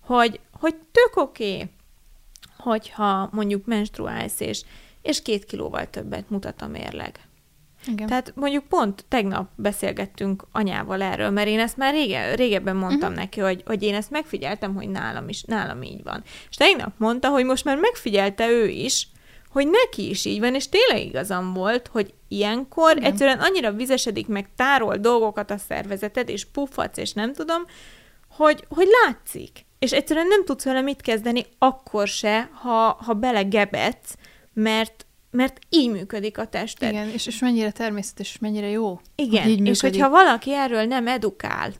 [0.00, 1.70] hogy, hogy tök oké, okay,
[2.56, 4.64] hogyha mondjuk menstruálsz, és,
[5.04, 7.20] és két kilóval többet mutat a mérleg.
[7.86, 8.06] Igen.
[8.06, 13.24] Tehát mondjuk pont tegnap beszélgettünk anyával erről, mert én ezt már rége, régebben mondtam uh-huh.
[13.24, 16.22] neki, hogy, hogy én ezt megfigyeltem, hogy nálam is, nálam így van.
[16.50, 19.08] És tegnap mondta, hogy most már megfigyelte ő is,
[19.50, 23.10] hogy neki is így van, és tényleg igazam volt, hogy ilyenkor Igen.
[23.10, 27.62] egyszerűen annyira vizesedik meg, tárol dolgokat a szervezeted, és puffac, és nem tudom,
[28.28, 29.64] hogy, hogy látszik.
[29.78, 34.16] És egyszerűen nem tudsz vele mit kezdeni akkor se, ha, ha belegebetsz,
[34.54, 36.90] mert, mert így működik a tested.
[36.90, 39.00] Igen, és, és mennyire természetes, és mennyire jó.
[39.14, 41.72] Igen, így és hogyha valaki erről nem edukál,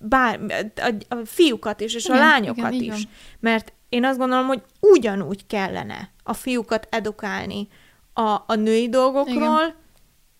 [0.00, 0.40] bár
[0.76, 3.08] a, a fiúkat is, és igen, a lányokat igen, is,
[3.40, 7.68] mert én azt gondolom, hogy ugyanúgy kellene a fiúkat edukálni
[8.12, 9.74] a, a női dolgokról, igen.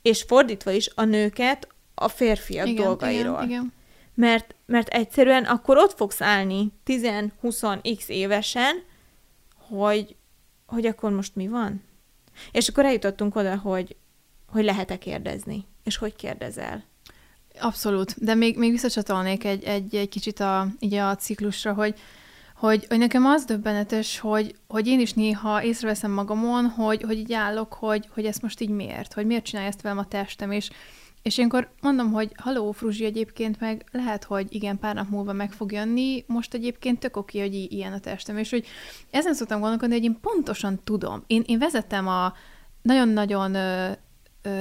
[0.02, 3.34] és fordítva is a nőket a férfiak igen, dolgairól.
[3.34, 3.72] Igen, igen.
[4.14, 8.82] Mert, mert egyszerűen akkor ott fogsz állni 10-20x évesen,
[9.68, 10.16] hogy,
[10.66, 11.82] hogy akkor most mi van?
[12.52, 13.96] És akkor eljutottunk oda, hogy,
[14.48, 16.84] hogy lehet-e kérdezni, és hogy kérdezel.
[17.60, 22.00] Abszolút, de még, még visszacsatolnék egy, egy, egy kicsit a, így a ciklusra, hogy,
[22.56, 27.32] hogy, hogy nekem az döbbenetes, hogy, hogy én is néha észreveszem magamon, hogy, hogy így
[27.32, 30.70] állok, hogy, hogy ezt most így miért, hogy miért csinálja ezt velem a testem, és,
[31.24, 35.52] és ilyenkor mondom, hogy haló, Fruzsi egyébként meg lehet, hogy igen, pár nap múlva meg
[35.52, 38.66] fog jönni, most egyébként tök oké, hogy ilyen a testem, és hogy
[39.10, 41.24] ezen szoktam gondolkodni, hogy én pontosan tudom.
[41.26, 42.32] Én, én vezettem a
[42.82, 43.56] nagyon-nagyon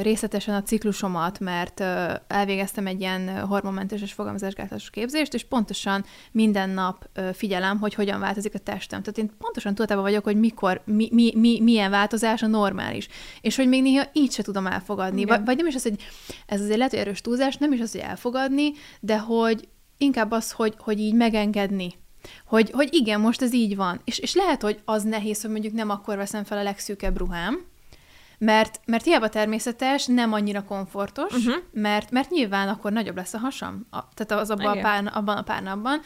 [0.01, 1.79] részletesen a ciklusomat, mert
[2.27, 8.53] elvégeztem egy ilyen hormonmentes és fogamzásgátlás képzést, és pontosan minden nap figyelem, hogy hogyan változik
[8.53, 9.01] a testem.
[9.01, 13.07] Tehát én pontosan tudatában vagyok, hogy mikor, mi, mi, mi, milyen változás a normális.
[13.41, 15.25] És hogy még néha így se tudom elfogadni.
[15.25, 15.95] Vagy, vagy nem is az, hogy
[16.45, 19.67] ez azért lehet, hogy erős túlzás, nem is az, hogy elfogadni, de hogy
[19.97, 21.93] inkább az, hogy, hogy így megengedni.
[22.45, 24.01] Hogy, hogy igen, most ez így van.
[24.03, 27.65] És, és lehet, hogy az nehéz, hogy mondjuk nem akkor veszem fel a legszűkebb ruhám,
[28.37, 31.55] mert, mert hiába természetes, nem annyira komfortos, uh-huh.
[31.71, 35.37] mert, mert nyilván akkor nagyobb lesz a hasam, a, tehát az abban a, pár, abban
[35.37, 36.01] a pár napban,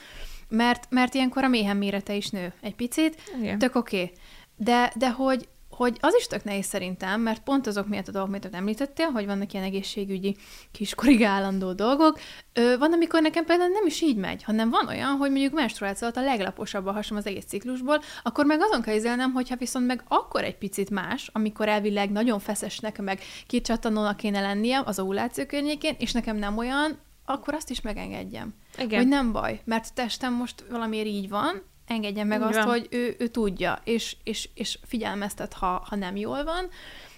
[0.49, 3.59] mert, mert ilyenkor a méhem mérete is nő egy picit, Igen.
[3.59, 4.01] tök oké.
[4.01, 4.11] Okay.
[4.55, 8.29] De, de hogy, hogy az is tök nehéz szerintem, mert pont azok miatt a dolgok,
[8.29, 10.35] amit említettél, hogy vannak ilyen egészségügyi
[10.71, 12.19] kis korrigálandó dolgok,
[12.53, 16.07] ö, van, amikor nekem például nem is így megy, hanem van olyan, hogy mondjuk menstruáció
[16.13, 20.03] a leglaposabb a hasam az egész ciklusból, akkor meg azon kell izélnem, hogyha viszont meg
[20.07, 25.95] akkor egy picit más, amikor elvileg nagyon feszesnek, meg kicsattanónak kéne lennie az ovuláció környékén,
[25.99, 28.53] és nekem nem olyan, akkor azt is megengedjem.
[28.77, 28.99] Igen.
[28.99, 33.15] Hogy nem baj, mert a testem most valamiért így van, engedje meg azt, hogy ő,
[33.19, 36.69] ő tudja, és, és, és figyelmeztet, ha, ha nem jól van,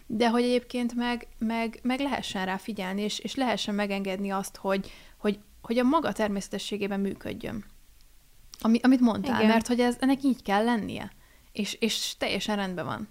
[0.07, 4.91] de hogy egyébként meg, meg, meg lehessen rá figyelni, és, és lehessen megengedni azt, hogy,
[5.17, 7.65] hogy, hogy a maga természetességében működjön.
[8.61, 9.51] Ami, amit mondtál, Igen.
[9.51, 11.11] mert hogy ez, ennek így kell lennie.
[11.51, 13.07] És, és teljesen rendben van.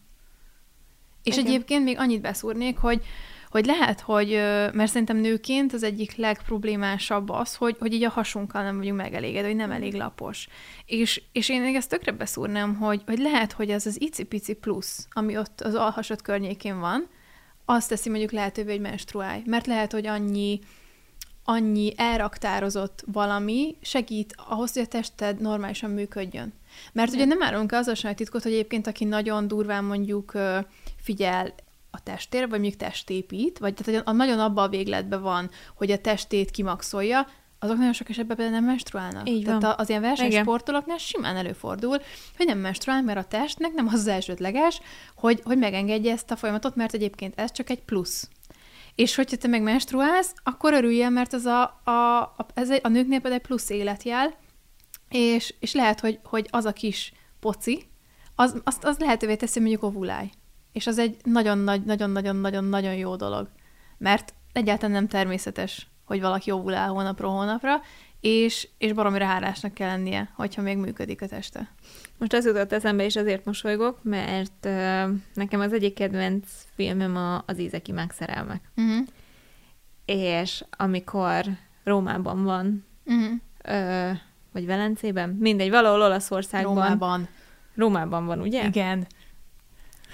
[1.23, 1.47] És Igen.
[1.47, 3.05] egyébként még annyit beszúrnék, hogy
[3.50, 4.30] hogy lehet, hogy,
[4.72, 9.46] mert szerintem nőként az egyik legproblémásabb az, hogy, hogy így a hasunkkal nem vagyunk megelégedve,
[9.46, 10.48] hogy nem elég lapos.
[10.87, 15.06] És, és én még ezt tökre beszúrnám, hogy, hogy lehet, hogy ez az icipici plusz,
[15.11, 17.08] ami ott az alhasad környékén van,
[17.64, 19.42] azt teszi mondjuk lehetővé, hogy menstruálj.
[19.46, 20.61] Mert lehet, hogy annyi,
[21.44, 26.52] annyi elraktározott valami segít ahhoz, hogy a tested normálisan működjön.
[26.92, 30.32] Mert ugye nem árulunk az a titkot, hogy egyébként aki nagyon durván mondjuk
[30.96, 31.54] figyel
[31.98, 35.98] a testér, vagy még testépít, vagy tehát a nagyon abban a végletben van, hogy a
[35.98, 37.26] testét kimaxolja,
[37.58, 39.28] azok nagyon sok esetben például nem menstruálnak.
[39.28, 39.74] Így Tehát van.
[39.76, 42.02] az ilyen versenysportolóknál simán előfordul,
[42.37, 44.80] hogy nem menstruál, mert a testnek nem az elsődleges,
[45.14, 48.28] hogy, hogy megengedje ezt a folyamatot, mert egyébként ez csak egy plusz.
[48.94, 52.88] És hogyha te meg menstruálsz, akkor örüljél, mert ez a, a, a, ez egy, a
[52.88, 54.34] nőknél például egy plusz életjel,
[55.08, 57.87] és, és lehet, hogy, hogy az a kis poci,
[58.34, 60.30] az, az, az lehetővé teszi, hogy mondjuk ovulálj.
[60.78, 63.48] És az egy nagyon-nagyon-nagyon-nagyon-nagyon jó dolog.
[63.98, 67.80] Mert egyáltalán nem természetes, hogy valaki ovulál hónapról hónapra,
[68.20, 71.72] és, és baromira hálásnak kell lennie, hogyha még működik a teste.
[72.18, 77.42] Most az jutott eszembe, és azért mosolygok, mert uh, nekem az egyik kedvenc filmem a,
[77.46, 78.70] az Ízeki megszerelmek.
[78.76, 79.06] Uh-huh.
[80.04, 81.44] És amikor
[81.84, 83.32] Rómában van, Uh-huh.
[83.62, 84.10] ö,
[84.52, 86.74] vagy Velencében, mindegy, valahol Olaszországban.
[86.74, 87.28] Rómában.
[87.74, 88.66] Rómában van, ugye?
[88.66, 89.06] Igen.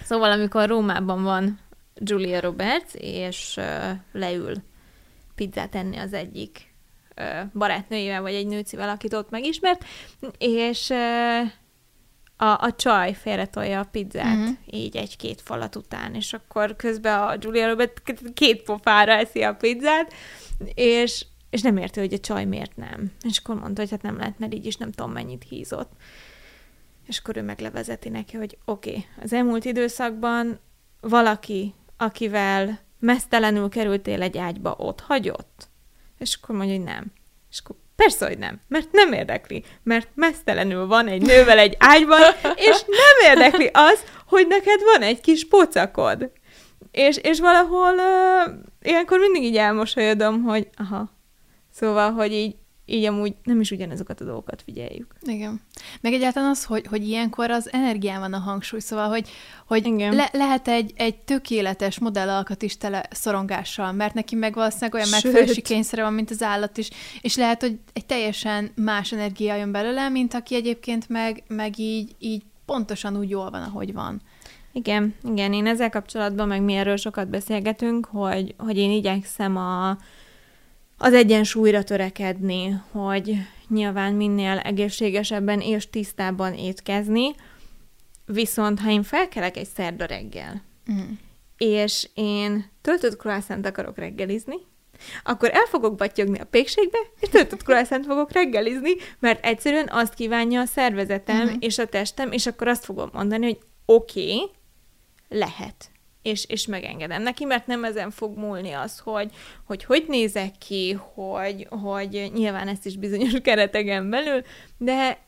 [0.03, 1.59] Szóval amikor Rómában van
[1.95, 3.61] Julia Roberts, és
[4.13, 4.55] leül
[5.35, 6.73] pizzát enni az egyik
[7.53, 9.85] barátnőjével, vagy egy nőcivel, akit ott megismert,
[10.39, 10.91] és
[12.37, 14.41] a, a csaj félretolja a pizzát, Mhm.
[14.41, 14.57] uh-huh.
[14.71, 19.55] így egy-két falat után, és akkor közben a Julia Roberts k- két pofára eszi a
[19.55, 20.13] pizzát,
[20.75, 23.13] és, és nem érti, hogy a csaj miért nem.
[23.29, 25.93] És akkor mondta, hogy hát nem lehet, mert így is nem tudom, mennyit hízott.
[27.07, 30.59] És akkor ő meglevezeti neki, hogy oké, okay, az elmúlt időszakban
[31.01, 35.69] valaki, akivel mesztelenül kerültél egy ágyba, ott hagyott?
[36.19, 37.05] És akkor mondja, hogy nem.
[37.51, 42.21] És akkor persze, hogy nem, mert nem érdekli, mert mesztelenül van egy nővel egy ágyban,
[42.55, 46.31] és nem érdekli az, hogy neked van egy kis pocakod.
[46.91, 51.11] És, és valahol uh, ilyenkor mindig így elmosolyodom, hogy aha,
[51.73, 55.15] szóval, hogy így, így amúgy nem is ugyanazokat a dolgokat figyeljük.
[55.23, 55.61] Igen.
[56.01, 59.29] Meg egyáltalán az, hogy, hogy ilyenkor az energián van a hangsúly, szóval, hogy,
[59.67, 60.15] hogy Igen.
[60.15, 65.63] le, lehet egy, egy tökéletes modellalkat is tele szorongással, mert neki meg valószínűleg olyan megfelelési
[65.63, 70.09] kényszere van, mint az állat is, és lehet, hogy egy teljesen más energia jön belőle,
[70.09, 74.21] mint aki egyébként meg, meg így, így pontosan úgy jól van, ahogy van.
[74.73, 79.97] Igen, igen, én ezzel kapcsolatban meg mi erről sokat beszélgetünk, hogy, hogy én igyekszem a,
[81.05, 83.37] az egyensúlyra törekedni, hogy
[83.69, 87.35] nyilván minél egészségesebben és tisztábban étkezni,
[88.27, 90.63] viszont ha én felkelek egy szerda reggel,
[90.93, 91.13] Mm.
[91.59, 94.57] és én töltött croissant akarok reggelizni,
[95.23, 100.61] akkor el fogok battyogni a pékségbe, és töltött croissant fogok reggelizni, mert egyszerűen azt kívánja
[100.61, 101.57] a szervezetem uh-huh.
[101.61, 104.51] és a testem, és akkor azt fogom mondani, hogy oké, okay,
[105.29, 105.91] lehet.
[106.25, 109.31] És, és megengedem neki, mert nem ezen fog múlni az, hogy
[109.65, 114.43] hogy, hogy nézek ki, hogy, hogy nyilván ezt is bizonyos keretegen belül,
[114.79, 115.19] de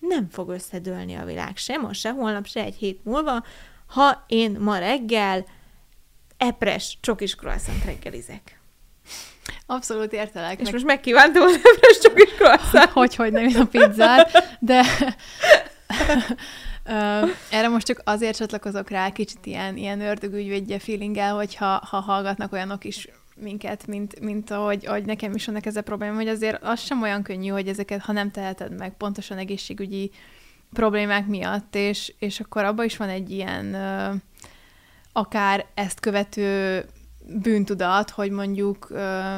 [0.00, 3.44] nem fog összedőlni a világ sem, most se holnap, se egy hét múlva,
[3.86, 5.46] ha én ma reggel
[6.36, 8.60] epres csokis croissant reggelizek.
[9.66, 10.58] Abszolút értelek.
[10.58, 12.90] És meg- most megkívántam az epres csokis croissant.
[12.90, 14.84] hogy, hogy nem a pizzát, de
[16.88, 22.52] Ö, erre most csak azért csatlakozok rá, kicsit ilyen, ilyen ördögügyvédje feelinggel, hogyha ha hallgatnak
[22.52, 26.80] olyanok is minket, mint, mint ahogy, ahogy nekem is vannak ezzel probléma, hogy azért az
[26.80, 30.10] sem olyan könnyű, hogy ezeket, ha nem teheted meg, pontosan egészségügyi
[30.72, 34.14] problémák miatt, és, és akkor abban is van egy ilyen ö,
[35.12, 36.84] akár ezt követő
[37.42, 39.36] bűntudat, hogy mondjuk ö,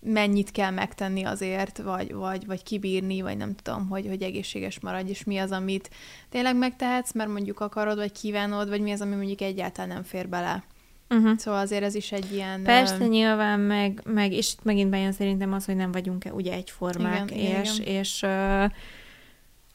[0.00, 5.10] mennyit kell megtenni azért, vagy, vagy, vagy kibírni, vagy nem tudom, hogy, hogy egészséges maradj,
[5.10, 5.90] és mi az, amit
[6.28, 10.28] tényleg megtehetsz, mert mondjuk akarod, vagy kívánod, vagy mi az, ami mondjuk egyáltalán nem fér
[10.28, 10.64] bele.
[11.10, 11.38] Uh-huh.
[11.38, 12.62] Szóval azért ez is egy ilyen...
[12.62, 16.52] Persze, ö, nyilván, meg, meg és itt megint bejön szerintem az, hogy nem vagyunk ugye
[16.52, 17.94] egyformák, igen, és, igen.
[17.94, 18.64] és ö,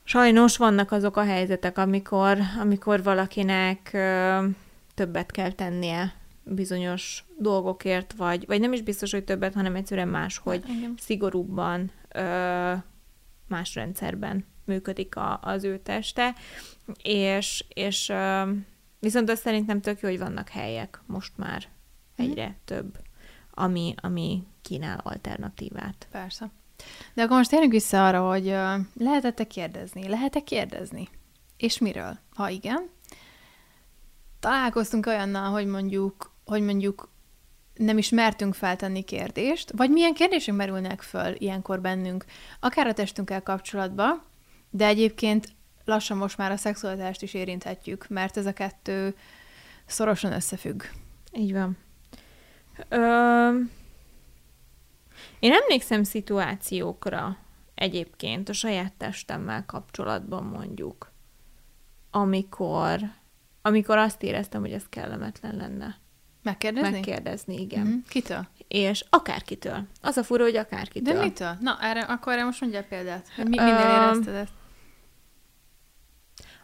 [0.04, 4.46] sajnos vannak azok a helyzetek, amikor, amikor valakinek ö,
[4.94, 6.14] többet kell tennie
[6.46, 10.94] bizonyos dolgokért, vagy, vagy nem is biztos, hogy többet, hanem egyszerűen máshogy Igen.
[10.98, 12.74] szigorúbban, ö,
[13.48, 16.36] más rendszerben működik a, az ő teste,
[17.04, 18.52] és, és ö,
[19.00, 21.68] viszont azt szerintem tök jó, hogy vannak helyek most már
[22.16, 22.30] Mhm.
[22.30, 22.98] egyre több,
[23.52, 26.08] ami, ami kínál alternatívát.
[26.12, 26.50] Persze.
[27.14, 30.08] De akkor most térjünk vissza arra, hogy ö, lehetett-e kérdezni?
[30.08, 31.10] Lehet-e kérdezni?
[31.58, 32.18] És miről?
[32.36, 32.90] Ha igen,
[34.40, 37.12] találkoztunk olyannal, hogy mondjuk, hogy mondjuk
[37.74, 42.26] nem is mertünk feltenni kérdést, vagy milyen kérdések merülnek föl ilyenkor bennünk,
[42.60, 44.22] akár a testünkkel kapcsolatban,
[44.70, 45.48] de egyébként
[45.86, 49.16] lassan most már a szexualitást is érinthetjük, mert ez a kettő
[49.86, 50.84] szorosan összefügg.
[51.32, 51.78] Így van.
[52.90, 52.98] Ö,
[55.40, 57.38] én emlékszem szituációkra
[57.76, 61.12] egyébként a saját testemmel kapcsolatban mondjuk,
[62.12, 63.00] amikor,
[63.62, 66.02] amikor azt éreztem, hogy ez kellemetlen lenne.
[66.44, 66.90] Megkérdezni?
[66.90, 67.86] Megkérdezni, igen.
[67.86, 67.98] Mm-hmm.
[68.08, 68.48] Kitől?
[68.68, 69.84] És akárkitől.
[70.02, 71.14] Az a fura, hogy akárkitől.
[71.14, 71.58] De mitől?
[71.60, 73.28] Na, erre, akkor erre most mondja példát.
[73.36, 74.52] Hogy mi, minél érezted ezt?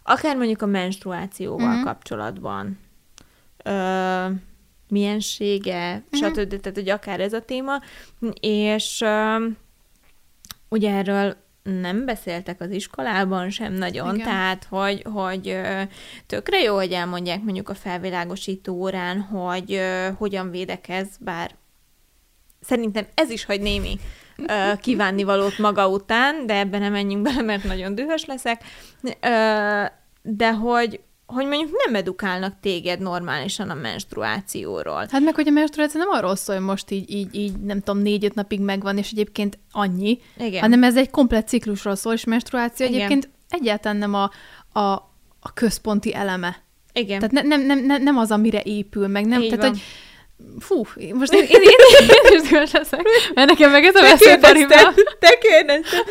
[0.04, 1.84] Akár mondjuk a menstruációval mm-hmm.
[1.84, 2.80] kapcsolatban.
[3.63, 4.28] Ö,
[4.88, 6.02] miensége, mm-hmm.
[6.12, 6.60] stb.
[6.60, 7.82] Tehát, hogy akár ez a téma.
[8.39, 9.46] És ö,
[10.70, 14.28] ugye erről nem beszéltek az iskolában sem nagyon, Igen.
[14.28, 15.60] tehát hogy, hogy
[16.26, 19.82] tökre jó, hogy elmondják mondjuk a felvilágosító órán, hogy
[20.17, 21.56] hogyan védekez, bár
[22.62, 24.00] szerintem ez is hagy némi
[24.82, 28.63] kívánni valót maga után, de ebben nem menjünk bele, mert nagyon dühös leszek,
[30.22, 31.00] de hogy,
[31.34, 35.08] hogy mondjuk nem edukálnak téged normálisan a menstruációról.
[35.12, 38.02] Hát meg, hogy a menstruáció nem arról szól, hogy most így, így, így nem tudom,
[38.02, 40.62] négy-öt napig megvan, és egyébként annyi, Igen.
[40.62, 42.98] hanem ez egy komplet ciklusról szól, és menstruáció Igen.
[42.98, 44.32] egyébként egyáltalán nem a,
[44.80, 44.94] a,
[45.39, 46.63] a központi eleme.
[46.94, 47.20] Igen.
[47.20, 49.72] Tehát ne, nem, nem, nem az, amire épül, meg nem, Így tehát, van.
[49.72, 49.82] hogy
[50.60, 51.50] Fú, most én, én,
[52.00, 53.02] én, én, is leszek,
[53.34, 54.68] mert nekem meg ez a veszélyparima.
[55.20, 56.04] Te kérdezted.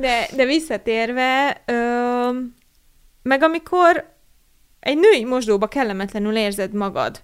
[0.00, 2.28] De, de visszatérve, ö,
[3.22, 4.13] meg amikor
[4.84, 7.22] egy női mosdóba kellemetlenül érzed magad,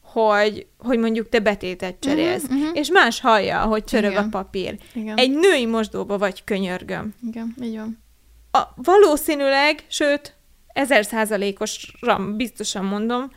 [0.00, 2.76] hogy, hogy mondjuk te betétet mhm, cserélsz, uh-huh, uh-huh.
[2.76, 4.24] és más hallja, hogy csörög Igen.
[4.24, 4.78] a papír.
[4.92, 5.16] Igen.
[5.16, 7.14] Egy női mosdóba vagy könyörgöm.
[7.26, 8.02] Igen, így van.
[8.50, 13.30] A, valószínűleg, sőt, ezer százalékosra biztosan mondom,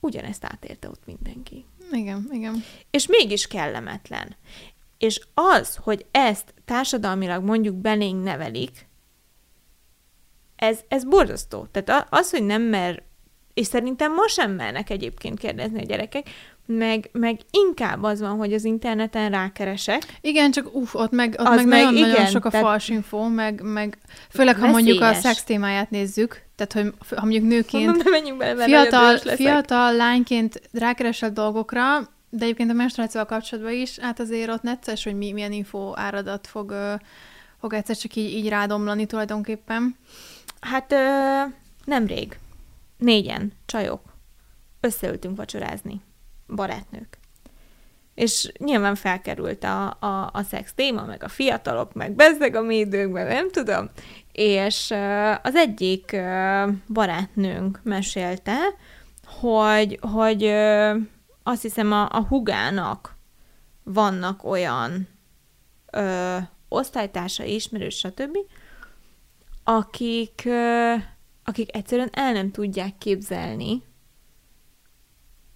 [0.00, 1.64] ugyanezt átérte ott mindenki.
[1.92, 2.64] Igen, igen.
[2.90, 4.36] És mégis kellemetlen.
[4.98, 8.88] És az, hogy ezt társadalmilag mondjuk belénk nevelik,
[10.56, 11.66] ez, ez borzasztó.
[11.70, 13.02] Tehát az, hogy nem mer
[13.58, 16.28] és szerintem ma sem mernek egyébként kérdezni a gyerekek,
[16.66, 20.18] meg, meg inkább az van, hogy az interneten rákeresek.
[20.20, 22.66] Igen, csak uff, ott meg, ott az meg, meg nagyon, igen, nagyon sok a tehát...
[22.66, 23.98] fals info, meg, meg
[24.30, 24.84] főleg, ha veszélyes.
[24.84, 30.60] mondjuk a szex témáját nézzük, tehát, hogy ha mondjuk nőként Mondom, bele, fiatal, fiatal lányként
[30.72, 31.82] rákeresel dolgokra,
[32.30, 36.46] de egyébként a menstruációval kapcsolatban is, hát azért ott necces, hogy mi, milyen info áradat
[36.46, 36.74] fog,
[37.60, 39.96] fog egyszer csak így, így rádomlani tulajdonképpen.
[40.60, 40.96] Hát ö,
[41.84, 42.38] nemrég
[42.98, 44.02] négyen csajok
[44.80, 46.00] összeültünk vacsorázni,
[46.46, 47.18] barátnők.
[48.14, 53.12] És nyilván felkerült a, a, a szex téma, meg a fiatalok, meg bezzeg a médők,
[53.12, 53.90] meg nem tudom.
[54.32, 54.94] És
[55.42, 56.16] az egyik
[56.88, 58.56] barátnőnk mesélte,
[59.40, 60.44] hogy, hogy
[61.42, 63.16] azt hiszem a, a hugának
[63.82, 65.08] vannak olyan
[65.92, 66.36] ö,
[66.68, 68.36] osztálytársa, ismerős, stb.,
[69.64, 70.48] akik
[71.48, 73.82] akik egyszerűen el nem tudják képzelni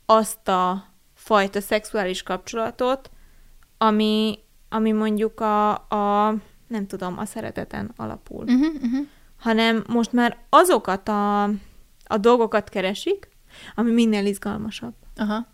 [0.06, 3.10] azt a fajta szexuális kapcsolatot,
[3.78, 6.34] ami, ami mondjuk a, a
[6.66, 8.44] nem tudom, a szereteten alapul.
[8.44, 9.06] Uh-huh, uh-huh.
[9.38, 11.42] Hanem most már azokat a,
[12.04, 13.28] a dolgokat keresik,
[13.74, 14.94] ami minél izgalmasabb.
[15.16, 15.46] Aha.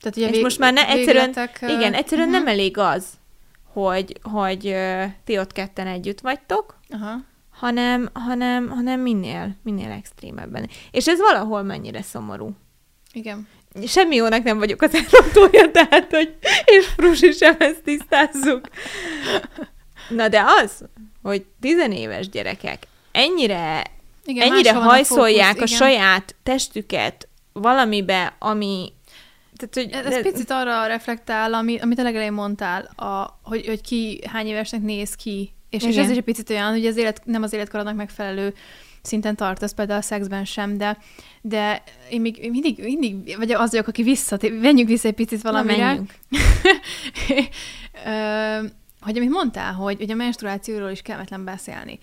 [0.00, 2.44] Tehát ugye És vég, most már ne, egyszerűen, végletek, igen, egyszerűen uh-huh.
[2.44, 3.06] nem elég az,
[3.64, 4.76] hogy, hogy
[5.24, 10.68] ti ott ketten együtt vagytok, Aha hanem, hanem, hanem minél, minél extrémebben.
[10.90, 12.50] És ez valahol mennyire szomorú.
[13.12, 13.48] Igen.
[13.86, 18.68] Semmi jónak nem vagyok az eladója, tehát, hogy és Frusi sem ezt tisztázzuk.
[20.08, 20.84] Na de az,
[21.22, 23.84] hogy tizenéves gyerekek ennyire,
[24.24, 28.92] igen, ennyire hajszolják a, fókusz, a saját testüket valamibe, ami
[29.56, 30.30] tehát, hogy ez, ez de...
[30.30, 35.14] picit arra reflektál, ami, amit a legelején mondtál, a, hogy, hogy ki hány évesnek néz
[35.14, 38.54] ki és, és ez is egy picit olyan, hogy az élet, nem az életkorodnak megfelelő
[39.02, 40.98] szinten tartasz, például a szexben sem, de,
[41.40, 45.42] de én még én mindig, mindig, vagy az vagyok, aki vissza, menjünk vissza egy picit
[45.42, 45.94] valamire.
[45.94, 46.02] Na,
[49.00, 51.98] hogy amit mondtál, hogy, hogy a menstruációról is kellemetlen beszélni.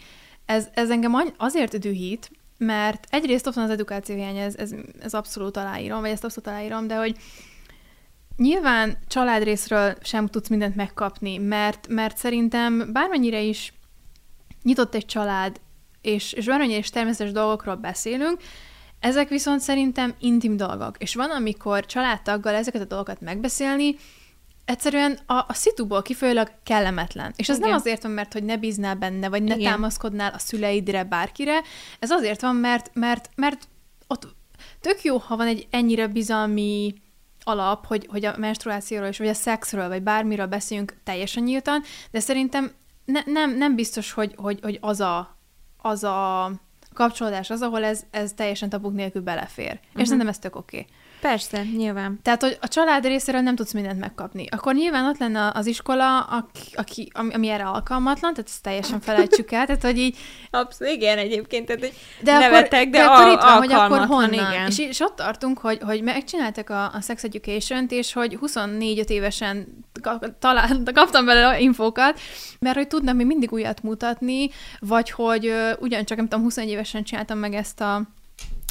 [0.45, 5.13] Ez, ez engem azért dühít, mert egyrészt ott van az edukáció hiány, ez, ez, ez
[5.13, 7.15] abszolút aláírom, vagy ezt abszolút aláírom, de hogy
[8.39, 13.73] Nyilván családrészről sem tudsz mindent megkapni, mert, mert szerintem bármennyire is
[14.63, 15.59] nyitott egy család,
[16.01, 18.41] és, és bármennyire is természetes dolgokról beszélünk,
[18.99, 20.95] ezek viszont szerintem intim dolgok.
[20.97, 23.95] És van, amikor családtaggal ezeket a dolgokat megbeszélni,
[24.65, 27.33] egyszerűen a, a szituból kifolyólag kellemetlen.
[27.35, 27.69] És ez Igen.
[27.69, 29.71] nem azért van, mert hogy ne bíznál benne, vagy ne Igen.
[29.71, 31.61] támaszkodnál a szüleidre, bárkire.
[31.99, 33.67] Ez azért van, mert, mert, mert
[34.07, 34.27] ott
[34.81, 36.93] tök jó, ha van egy ennyire bizalmi
[37.49, 42.19] alap, hogy, hogy a menstruációról és vagy a szexről, vagy bármiről beszéljünk teljesen nyíltan, de
[42.19, 42.71] szerintem
[43.05, 45.37] ne, nem, nem biztos, hogy, hogy, hogy az, a,
[45.77, 46.51] az a
[46.93, 49.65] kapcsolódás az, ahol ez, ez teljesen tabuk nélkül belefér.
[49.65, 49.81] Uh-huh.
[49.83, 50.03] És Mhm.
[50.03, 50.77] szerintem ez tök oké.
[50.77, 50.91] Okay.
[51.21, 52.19] Persze, nyilván.
[52.23, 54.45] Tehát, hogy a család részéről nem tudsz mindent megkapni.
[54.51, 58.99] Akkor nyilván ott lenne az iskola, aki, aki, ami, ami erre alkalmatlan, tehát ezt teljesen
[58.99, 60.17] felejtsük el, tehát, hogy így...
[60.51, 64.05] Abszolút, igen, egyébként, tehát, hogy De nevetek, akkor, de, de akkor itt van, hogy akkor
[64.05, 64.33] honnan.
[64.33, 64.67] igen.
[64.67, 69.85] És, és ott tartunk, hogy, hogy megcsináltak a, a Sex Education-t, és hogy 24-5 évesen
[70.39, 72.19] talál, kaptam belőle infókat,
[72.59, 74.49] mert hogy tudnak még mindig újat mutatni,
[74.79, 78.01] vagy hogy ö, ugyancsak, nem tudom, 21 évesen csináltam meg ezt a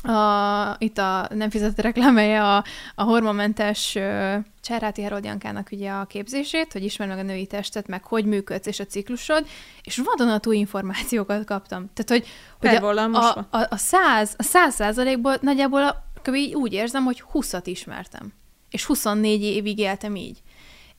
[0.03, 6.05] a, itt a nem fizetett reklámhelye a, a hormonmentes uh, Cserháti Herold Jankának ugye a
[6.05, 9.46] képzését, hogy ismer meg a női testet, meg hogy működsz és a ciklusod,
[9.82, 11.90] és vadonatúj információkat kaptam.
[11.94, 12.26] Tehát, hogy,
[12.59, 16.07] hogy a, a, a, a, száz, a száz százalékból nagyjából a,
[16.53, 18.32] úgy érzem, hogy 20-at ismertem.
[18.70, 20.38] És 24 évig éltem így.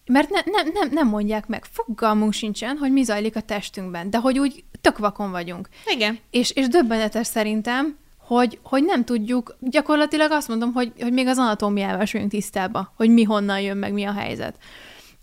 [0.05, 4.17] Mert ne, nem, nem, nem mondják meg, fogalmunk sincsen, hogy mi zajlik a testünkben, de
[4.17, 5.69] hogy úgy tök vakon vagyunk.
[5.85, 6.19] Igen.
[6.29, 7.97] És, és döbbenetes szerintem,
[8.29, 12.91] hogy, hogy nem tudjuk, gyakorlatilag azt mondom, hogy, hogy még az anatómiával sem vagyunk tisztában,
[12.95, 14.57] hogy mi honnan jön, meg mi a helyzet.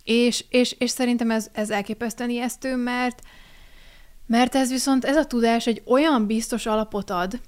[0.04, 3.20] És, és, és szerintem ez, ez elképesztően ijesztő, mert,
[4.26, 7.40] mert ez viszont, ez a tudás egy olyan biztos alapot ad,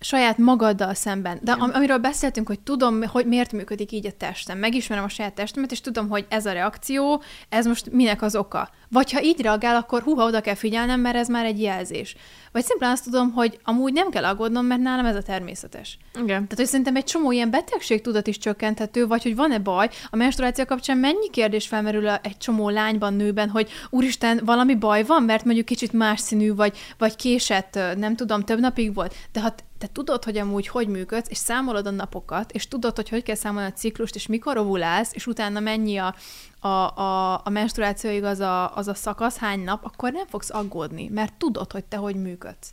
[0.00, 1.38] saját magaddal szemben.
[1.42, 4.58] De am- amiről beszéltünk, hogy tudom, hogy miért működik így a testem.
[4.58, 8.68] Megismerem a saját testemet, és tudom, hogy ez a reakció, ez most minek az oka.
[8.88, 12.16] Vagy ha így reagál, akkor húha, oda kell figyelnem, mert ez már egy jelzés.
[12.52, 15.98] Vagy szimplán azt tudom, hogy amúgy nem kell aggódnom, mert nálam ez a természetes.
[16.14, 16.26] Igen.
[16.26, 19.88] Tehát, hogy szerintem egy csomó ilyen betegségtudat is csökkenthető, vagy hogy van-e baj.
[20.10, 25.04] A menstruáció kapcsán mennyi kérdés felmerül a- egy csomó lányban, nőben, hogy úristen, valami baj
[25.04, 29.14] van, mert mondjuk kicsit más színű, vagy, vagy késett, nem tudom, több napig volt.
[29.32, 33.08] De ha te tudod, hogy amúgy hogy működsz, és számolod a napokat, és tudod, hogy
[33.08, 36.14] hogy kell számolni a ciklust, és mikor ovulálsz, és utána mennyi a,
[36.58, 41.08] a, a, a menstruációig az a, az a szakasz, hány nap, akkor nem fogsz aggódni,
[41.08, 42.72] mert tudod, hogy te hogy működsz.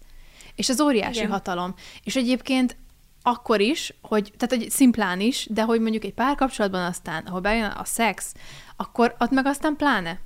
[0.56, 1.32] És ez óriási Igen.
[1.32, 1.74] hatalom.
[2.04, 2.78] És egyébként
[3.22, 7.72] akkor is, hogy, tehát hogy szimplán is, de hogy mondjuk egy párkapcsolatban aztán, ahol bejön
[7.72, 8.34] a szex,
[8.76, 10.20] akkor ott meg aztán pláne.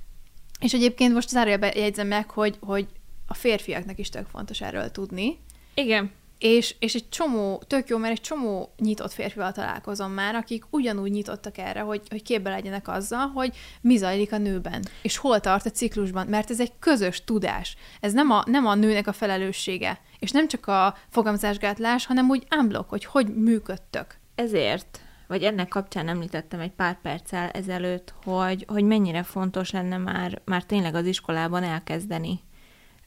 [0.60, 2.86] És egyébként most zárójelben jegyzem meg, hogy, hogy
[3.26, 5.38] a férfiaknak is tök fontos erről tudni,
[5.74, 6.12] Igen.
[6.42, 11.10] És, és egy csomó, tök jó, mert egy csomó nyitott férfival találkozom már, akik ugyanúgy
[11.10, 15.66] nyitottak erre, hogy, hogy képbe legyenek azzal, hogy mi zajlik a nőben, és hol tart
[15.66, 17.76] a ciklusban, mert ez egy közös tudás.
[18.00, 22.46] Ez nem a, nem a nőnek a felelőssége, és nem csak a fogamzásgátlás, hanem úgy
[22.56, 24.18] unblock, hogy hogy működtök.
[24.34, 30.40] Ezért, vagy ennek kapcsán említettem egy pár perccel ezelőtt, hogy, hogy mennyire fontos lenne már,
[30.44, 32.40] már tényleg az iskolában elkezdeni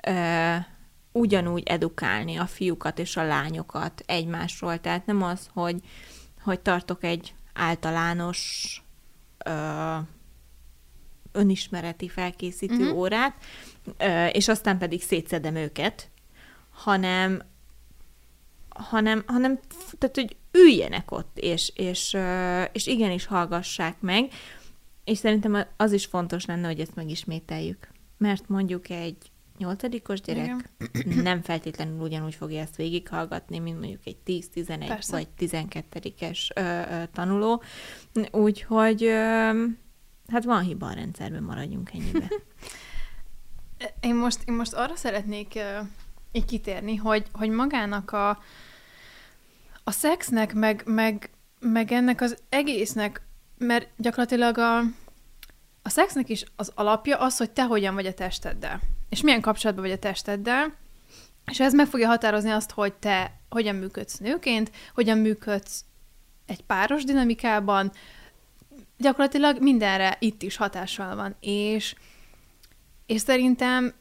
[0.07, 0.55] ö,
[1.15, 4.79] ugyanúgy edukálni a fiúkat és a lányokat egymásról.
[4.79, 5.75] Tehát nem az, hogy,
[6.41, 8.83] hogy tartok egy általános
[9.45, 9.95] ö,
[11.31, 12.97] önismereti felkészítő uh-huh.
[12.97, 13.35] órát,
[13.97, 16.09] ö, és aztán pedig szétszedem őket,
[16.69, 17.41] hanem
[18.69, 19.59] hanem, hanem
[19.97, 22.17] tehát, hogy üljenek ott, és, és,
[22.71, 24.31] és igenis hallgassák meg,
[25.03, 27.87] és szerintem az is fontos lenne, hogy ezt megismételjük.
[28.17, 31.23] Mert mondjuk egy nyolcadikos gyerek Igen.
[31.23, 35.11] nem feltétlenül ugyanúgy fogja ezt végighallgatni, mint mondjuk egy 10-11 Persze.
[35.11, 37.63] vagy 12-es ö, ö, tanuló.
[38.31, 39.63] Úgyhogy ö,
[40.27, 42.27] hát van hiba a rendszerben, maradjunk ennyibe.
[43.99, 45.87] Én most, én most arra szeretnék uh,
[46.31, 48.29] így kitérni, hogy, hogy magának a,
[49.83, 51.29] a szexnek, meg, meg,
[51.59, 53.21] meg ennek az egésznek,
[53.57, 54.77] mert gyakorlatilag a,
[55.81, 58.81] a szexnek is az alapja az, hogy te hogyan vagy a testeddel.
[59.09, 60.75] És milyen kapcsolatban vagy a testeddel,
[61.51, 65.83] és ez meg fogja határozni azt, hogy te hogyan működsz nőként, hogyan működsz
[66.45, 67.91] egy páros dinamikában,
[68.97, 71.35] gyakorlatilag mindenre itt is hatással van.
[71.39, 71.95] És
[73.05, 73.93] és szerintem,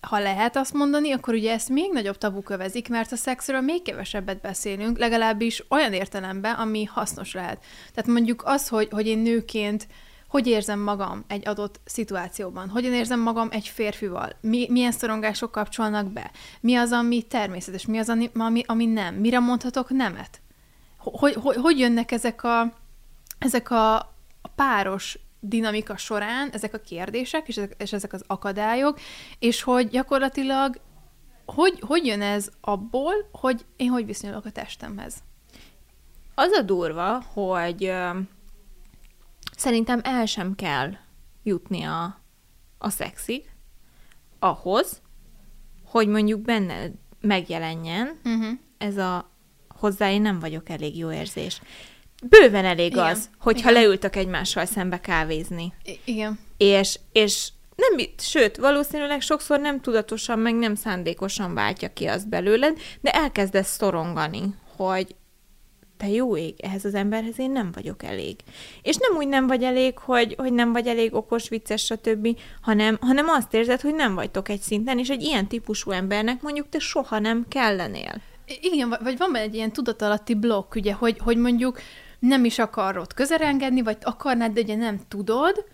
[0.00, 3.82] ha lehet azt mondani, akkor ugye ezt még nagyobb tabu kövezik, mert a szexről még
[3.82, 7.64] kevesebbet beszélünk, legalábbis olyan értelemben, ami hasznos lehet.
[7.94, 9.86] Tehát mondjuk az, hogy, hogy én nőként
[10.34, 16.12] hogy érzem magam egy adott szituációban, hogyan érzem magam egy férfival, mi, milyen szorongások kapcsolnak
[16.12, 16.30] be,
[16.60, 20.40] mi az, ami természetes, mi az, ami, ami, nem, mire mondhatok nemet.
[20.98, 22.72] Hogy, hogy, hogy jönnek ezek a,
[23.38, 24.14] ezek a,
[24.54, 28.98] páros dinamika során ezek a kérdések, és ezek, és ezek az akadályok,
[29.38, 30.80] és hogy gyakorlatilag
[31.46, 35.14] hogy, hogy jön ez abból, hogy én hogy viszonyulok a testemhez?
[36.34, 37.92] Az a durva, hogy
[39.56, 40.90] szerintem el sem kell
[41.42, 42.20] jutni a,
[42.78, 43.44] a szexig,
[44.38, 45.00] ahhoz,
[45.84, 46.90] hogy mondjuk benne
[47.20, 48.58] megjelenjen Uh-huh.
[48.78, 49.30] ez a
[49.68, 51.60] hozzá én nem vagyok elég jó érzés.
[52.28, 53.82] Bőven elég Igen, az, hogyha igen.
[53.82, 55.72] leültök egymással szembe kávézni.
[55.84, 56.38] I- igen.
[56.56, 62.78] És, és nem, sőt, valószínűleg sokszor nem tudatosan, meg nem szándékosan váltja ki azt belőled,
[63.00, 65.14] de elkezdesz szorongani, hogy
[65.96, 68.36] te jó ég, ehhez az emberhez én nem vagyok elég.
[68.82, 72.98] És nem úgy nem vagy elég, hogy, hogy nem vagy elég okos, vicces, stb., hanem,
[73.00, 76.78] hanem azt érzed, hogy nem vagytok egy szinten, és egy ilyen típusú embernek mondjuk te
[76.78, 78.22] soha nem kellenél.
[78.60, 81.80] Igen, vagy van egy ilyen tudatalatti blokk, ugye, hogy, hogy mondjuk
[82.18, 85.64] nem is akarod közelengedni, vagy akarnád, de ugye nem tudod,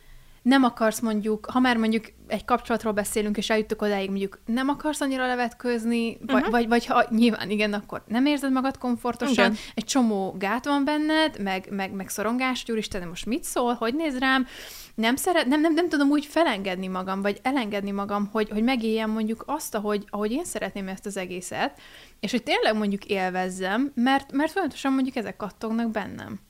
[0.42, 5.00] nem akarsz mondjuk, ha már mondjuk egy kapcsolatról beszélünk, és eljuttuk odáig, mondjuk nem akarsz
[5.00, 6.50] annyira levetkőzni, vagy, uh-huh.
[6.50, 9.56] vagy, vagy ha nyilván igen, akkor nem érzed magad komfortosan, igen.
[9.74, 13.94] egy csomó gát van benned, meg, meg, meg szorongás, hogy úristen, most mit szól, hogy
[13.94, 14.46] néz rám,
[14.94, 19.10] nem, szeret, nem, nem, nem tudom úgy felengedni magam, vagy elengedni magam, hogy, hogy megéljem
[19.10, 21.80] mondjuk azt, ahogy, ahogy én szeretném ezt az egészet,
[22.20, 26.40] és hogy tényleg mondjuk élvezzem, mert, mert folyamatosan mondjuk ezek kattognak bennem.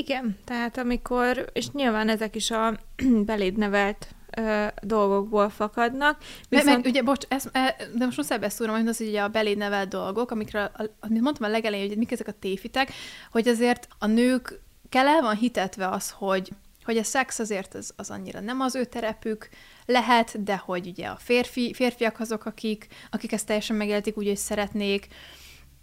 [0.00, 2.78] Igen, tehát amikor, és nyilván ezek is a
[3.30, 6.18] beléd nevelt ö, dolgokból fakadnak.
[6.48, 6.68] Viszont...
[6.68, 9.28] Meg, meg ugye, bocs, ez, e, de most muszáj beszúrom, hogy az hogy ugye a
[9.28, 10.70] beléd nevelt dolgok, amikre,
[11.00, 12.92] amit mondtam a legelején, hogy mik ezek a téfitek,
[13.30, 16.50] hogy azért a nők kell el van hitetve az, hogy
[16.84, 19.48] hogy a szex azért az, az annyira nem az ő terepük,
[19.86, 24.36] lehet, de hogy ugye a férfi, férfiak azok, akik, akik ezt teljesen megéltik úgy, hogy
[24.36, 25.06] szeretnék,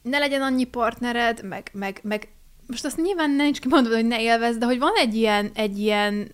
[0.02, 2.28] ne legyen annyi partnered, meg, meg, meg
[2.68, 6.32] most azt nyilván nincs kimondva, hogy ne élvezd, de hogy van egy ilyen, egy ilyen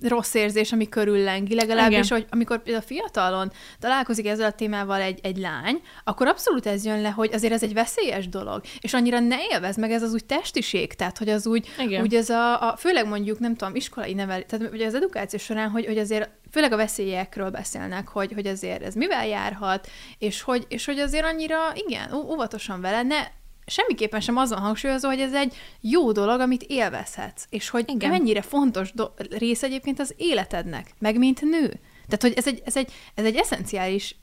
[0.00, 5.36] rossz érzés, ami körüllengi, legalábbis, hogy amikor például fiatalon találkozik ezzel a témával egy, egy
[5.36, 9.36] lány, akkor abszolút ez jön le, hogy azért ez egy veszélyes dolog, és annyira ne
[9.50, 12.02] élvez meg ez az úgy testiség, tehát hogy az úgy, Igen.
[12.02, 15.70] úgy ez a, a, főleg mondjuk, nem tudom, iskolai nevel, tehát ugye az edukáció során,
[15.70, 20.66] hogy, hogy azért főleg a veszélyekről beszélnek, hogy, hogy azért ez mivel járhat, és hogy,
[20.68, 23.26] és hogy azért annyira, igen, óvatosan vele, ne
[23.66, 28.10] semmiképpen sem azon hangsúlyozó, hogy ez egy jó dolog, amit élvezhetsz, és hogy Igen.
[28.10, 31.80] mennyire fontos do- rész egyébként az életednek, meg mint nő.
[32.06, 34.16] Tehát, hogy ez egy, ez egy, ez egy eszenciális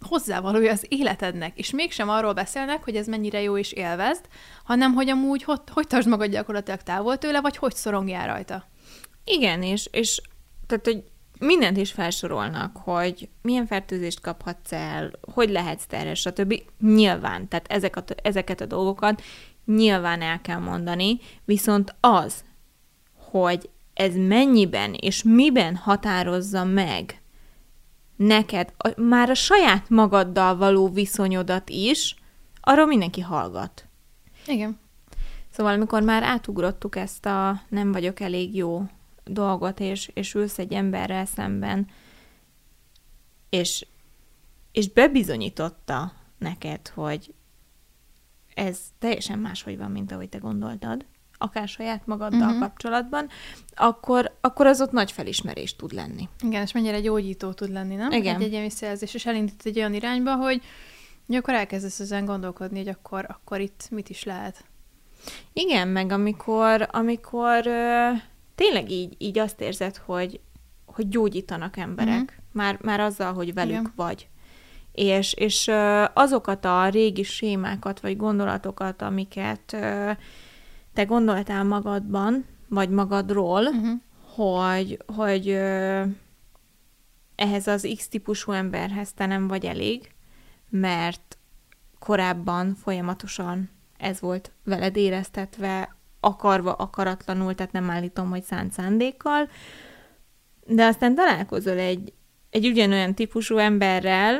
[0.00, 4.24] hozzávalója az életednek, és mégsem arról beszélnek, hogy ez mennyire jó és élvezd,
[4.64, 8.68] hanem hogy amúgy hogy, hogy tartsd magad gyakorlatilag távol tőle, vagy hogy szorongjál rajta.
[9.24, 10.22] Igen, és, és
[10.66, 11.04] tehát, hogy
[11.40, 16.62] mindent is felsorolnak, hogy milyen fertőzést kaphatsz el, hogy lehetsz terhes, stb.
[16.80, 19.22] Nyilván, tehát ezek a, ezeket a dolgokat
[19.64, 22.44] nyilván el kell mondani, viszont az,
[23.30, 27.20] hogy ez mennyiben és miben határozza meg
[28.16, 32.16] neked a, már a saját magaddal való viszonyodat is,
[32.60, 33.86] arról mindenki hallgat.
[34.46, 34.78] Igen.
[35.50, 38.82] Szóval, amikor már átugrottuk ezt a nem vagyok elég jó
[39.28, 41.86] dolgot, és, és ülsz egy emberrel szemben,
[43.48, 43.86] és,
[44.72, 47.34] és bebizonyította neked, hogy
[48.54, 51.04] ez teljesen máshogy van, mint ahogy te gondoltad,
[51.38, 52.60] akár saját magaddal uh-huh.
[52.60, 53.28] kapcsolatban,
[53.74, 56.28] akkor, akkor az ott nagy felismerés tud lenni.
[56.42, 58.10] Igen, és mennyire gyógyító tud lenni, nem?
[58.10, 58.36] Igen.
[58.36, 60.62] Egy egyen visszajelzés, és elindít egy olyan irányba, hogy,
[61.26, 64.64] hogy akkor elkezdesz ezen gondolkodni, hogy akkor, akkor itt mit is lehet.
[65.52, 67.66] Igen, meg amikor, amikor
[68.58, 70.40] tényleg így, így azt érzed, hogy,
[70.86, 72.26] hogy gyógyítanak emberek, mm-hmm.
[72.52, 73.92] már, már azzal, hogy velük Igen.
[73.96, 74.28] vagy.
[74.92, 75.70] És, és
[76.12, 79.76] azokat a régi sémákat, vagy gondolatokat, amiket
[80.94, 84.00] te gondoltál magadban, vagy magadról, uh-huh.
[84.34, 85.48] hogy, hogy
[87.34, 90.14] ehhez az X-típusú emberhez te nem vagy elég,
[90.68, 91.38] mert
[91.98, 99.48] korábban folyamatosan ez volt veled éreztetve, akarva, akaratlanul, tehát nem állítom, hogy szánt szándékkal,
[100.66, 102.12] de aztán találkozol egy,
[102.50, 104.36] egy ugyanolyan típusú emberrel,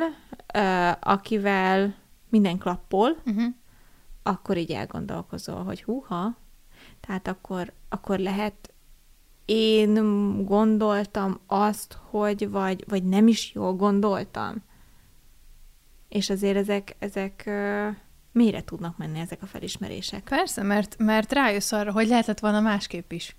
[0.53, 1.95] uh, akivel
[2.29, 3.43] minden klappol, uh-huh.
[4.23, 6.37] akkor így elgondolkozol, hogy húha,
[6.99, 8.73] tehát akkor, akkor lehet
[9.45, 9.93] én
[10.45, 14.63] gondoltam azt, hogy vagy, vagy nem is jól gondoltam.
[16.09, 17.95] És azért ezek, ezek uh,
[18.31, 20.23] Mire tudnak menni ezek a felismerések?
[20.23, 23.35] Persze, mert, mert rájössz arra, hogy lehetett volna másképp is.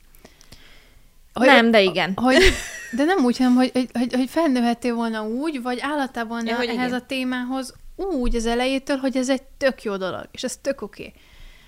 [1.32, 2.12] Hogy, nem, de igen.
[2.16, 2.36] Hogy,
[2.96, 6.72] de nem úgy, hanem, hogy, hogy, hogy felnőhettél volna úgy, vagy állattál volna ja, ehhez
[6.72, 6.92] igen.
[6.92, 11.02] a témához úgy az elejétől, hogy ez egy tök jó dolog, és ez tök oké.
[11.02, 11.14] Okay.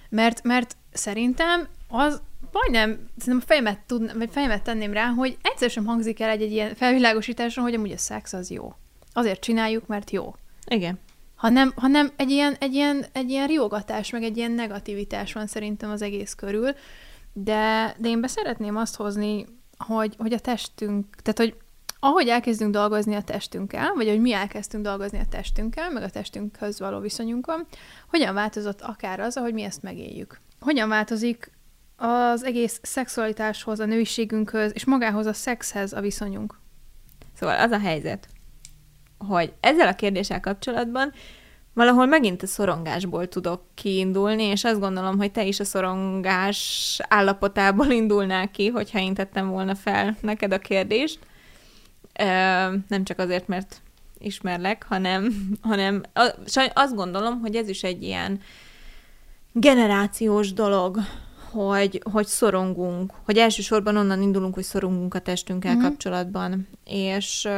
[0.09, 2.21] Mert, mert szerintem az
[2.53, 6.43] majdnem, szerintem a fejemet, tud, vagy fejemet tenném rá, hogy egyszer sem hangzik el egy,
[6.43, 8.75] egy ilyen felvilágosításon, hogy amúgy a szex az jó.
[9.13, 10.35] Azért csináljuk, mert jó.
[10.67, 10.99] Igen
[11.43, 15.91] hanem, hanem egy, ilyen, egy, ilyen, egy ilyen riogatás, meg egy ilyen negativitás van szerintem
[15.91, 16.71] az egész körül,
[17.33, 21.57] de, de én beszeretném azt hozni, hogy, hogy a testünk, tehát hogy
[21.99, 26.79] ahogy elkezdünk dolgozni a testünkkel, vagy hogy mi elkezdtünk dolgozni a testünkkel, meg a testünkhöz
[26.79, 27.67] való viszonyunkon,
[28.09, 30.41] hogyan változott akár az, ahogy mi ezt megéljük.
[30.61, 31.51] Hogyan változik
[31.97, 36.59] az egész szexualitáshoz, a nőiségünkhöz, és magához a szexhez a viszonyunk.
[37.35, 38.29] Szóval az a helyzet,
[39.29, 41.13] hogy ezzel a kérdéssel kapcsolatban
[41.75, 47.91] valahol megint a szorongásból tudok kiindulni, és azt gondolom, hogy te is a szorongás állapotából
[47.91, 51.19] indulnál ki, hogyha én tettem volna fel neked a kérdést.
[52.89, 53.81] Nem csak azért, mert
[54.19, 56.03] ismerlek, hanem, hanem
[56.73, 58.41] azt gondolom, hogy ez is egy ilyen
[59.53, 60.99] generációs dolog,
[61.51, 65.83] hogy, hogy szorongunk, hogy elsősorban onnan indulunk, hogy szorongunk a testünkkel mm-hmm.
[65.83, 67.49] kapcsolatban, és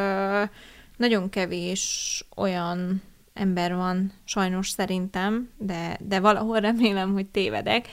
[0.97, 7.88] nagyon kevés olyan ember van, sajnos szerintem, de, de valahol remélem, hogy tévedek,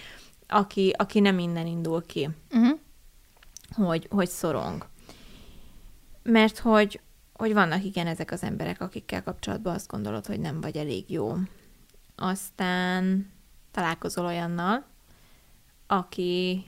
[0.48, 2.80] aki, aki nem innen indul ki, uh-huh.
[3.76, 4.86] hogy, hogy szorong.
[6.24, 7.00] Mert hogy,
[7.34, 11.34] hogy vannak igen ezek az emberek, akikkel kapcsolatban azt gondolod, hogy nem vagy elég jó.
[12.16, 13.32] Aztán
[13.72, 14.86] találkozol olyannal,
[15.88, 16.64] aki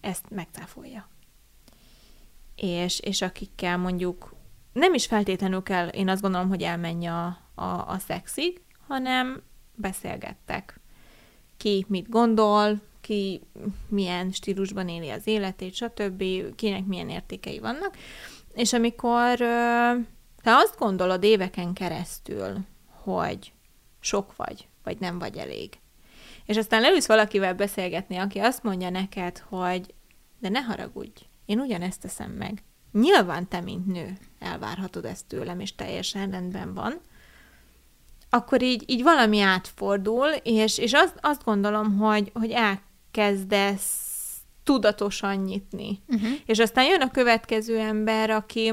[0.00, 1.08] ezt megcáfolja.
[2.54, 4.34] És, és akikkel mondjuk
[4.72, 9.42] nem is feltétlenül kell, én azt gondolom, hogy elmenj a, a, a szexig, hanem
[9.74, 10.80] beszélgettek.
[11.56, 13.40] Ki mit gondol, ki
[13.88, 17.96] milyen stílusban éli az életét, stb., kinek milyen értékei vannak.
[18.54, 19.36] És amikor
[20.42, 22.56] te azt gondolod éveken keresztül,
[22.86, 23.52] hogy
[24.00, 25.78] sok vagy, vagy nem vagy elég,
[26.44, 29.94] és aztán leülsz valakivel beszélgetni, aki azt mondja neked, hogy
[30.38, 32.62] de ne haragudj, én ugyanezt teszem meg.
[32.92, 37.00] Nyilván te, mint nő, elvárhatod ezt tőlem, és teljesen rendben van,
[38.30, 44.06] akkor így, így valami átfordul, és, és azt, azt gondolom, hogy, hogy elkezdesz
[44.64, 46.02] tudatosan nyitni.
[46.08, 46.30] Uh-huh.
[46.46, 48.72] És aztán jön a következő ember, aki,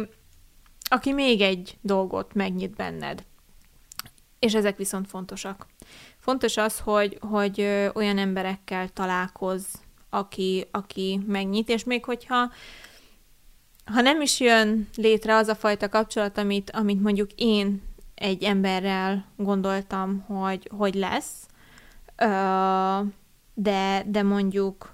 [0.89, 3.23] aki még egy dolgot megnyit benned.
[4.39, 5.67] És ezek viszont fontosak.
[6.17, 7.61] Fontos az, hogy, hogy
[7.93, 9.65] olyan emberekkel találkoz,
[10.09, 12.51] aki, aki megnyit, és még hogyha
[13.85, 17.81] ha nem is jön létre az a fajta kapcsolat, amit, amit mondjuk én
[18.15, 21.47] egy emberrel gondoltam, hogy, hogy lesz,
[23.53, 24.93] de, de mondjuk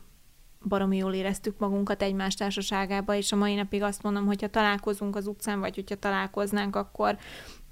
[0.67, 5.27] baromi jól éreztük magunkat egymás társaságába, és a mai napig azt mondom, hogyha találkozunk az
[5.27, 7.17] utcán, vagy hogyha találkoznánk, akkor,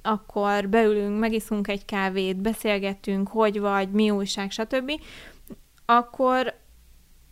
[0.01, 4.91] akkor beülünk, megiszunk egy kávét, beszélgetünk, hogy vagy, mi újság, stb.,
[5.86, 6.53] akkor,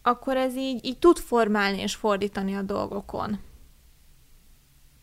[0.01, 3.39] akkor ez így, így tud formálni és fordítani a dolgokon.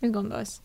[0.04, 0.60] Mit gondolsz?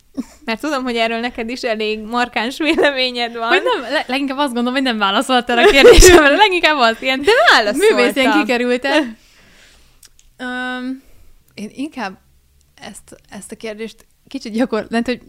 [0.45, 3.47] Mert tudom, hogy erről neked is elég markáns véleményed van.
[3.47, 8.31] Hogy nem, leginkább azt gondolom, hogy nem válaszoltál a kérdésemre, leginkább az ilyen De művészén
[8.31, 9.17] kikerült el.
[10.39, 11.03] Um,
[11.53, 12.17] én inkább
[12.75, 14.85] ezt, ezt a kérdést kicsit gyakor...
[14.89, 15.21] Nem, hogy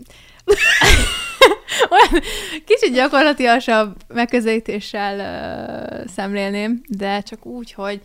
[1.91, 2.23] olyan
[2.67, 8.01] kicsit gyakorlatilasabb megközelítéssel uh, szemlélném, de csak úgy, hogy,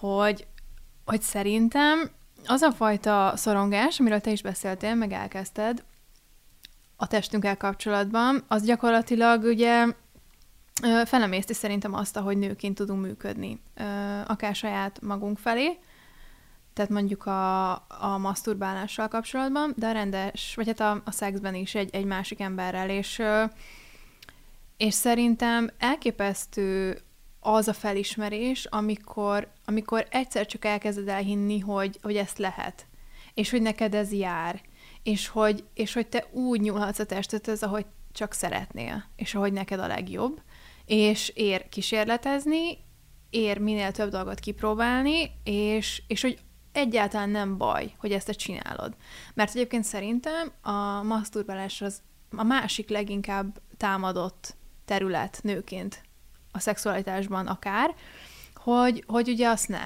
[0.00, 0.46] hogy,
[1.04, 2.10] hogy szerintem
[2.46, 5.84] az a fajta szorongás, amiről te is beszéltél, meg elkezdted
[6.96, 9.86] a testünkkel kapcsolatban, az gyakorlatilag ugye
[11.04, 13.60] felemészti szerintem azt, hogy nőként tudunk működni,
[14.26, 15.78] akár saját magunk felé,
[16.72, 21.74] tehát mondjuk a, a maszturbálással kapcsolatban, de a rendes, vagy hát a, a szexben is
[21.74, 23.22] egy, egy másik emberrel, és,
[24.76, 27.00] és szerintem elképesztő
[27.40, 32.86] az a felismerés, amikor, amikor egyszer csak elkezded elhinni, hogy, hogy ezt lehet,
[33.34, 34.60] és hogy neked ez jár,
[35.02, 39.80] és hogy, és hogy te úgy nyúlhatsz a testethez, ahogy csak szeretnél, és ahogy neked
[39.80, 40.42] a legjobb,
[40.84, 42.78] és ér kísérletezni,
[43.30, 46.38] ér minél több dolgot kipróbálni, és, és hogy
[46.72, 48.96] egyáltalán nem baj, hogy ezt te csinálod.
[49.34, 52.02] Mert egyébként szerintem a maszturbálás az
[52.36, 56.02] a másik leginkább támadott terület nőként
[56.52, 57.94] a szexualitásban akár,
[58.54, 59.84] hogy, hogy ugye azt ne,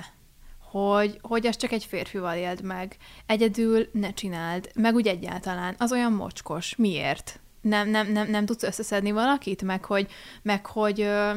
[0.71, 2.97] hogy, hogy ezt csak egy férfival éld meg,
[3.27, 7.41] egyedül ne csináld, meg úgy egyáltalán, az olyan mocskos, miért?
[7.61, 10.11] Nem, nem, nem, nem tudsz összeszedni valakit, meg hogy,
[10.43, 11.35] meg hogy ö,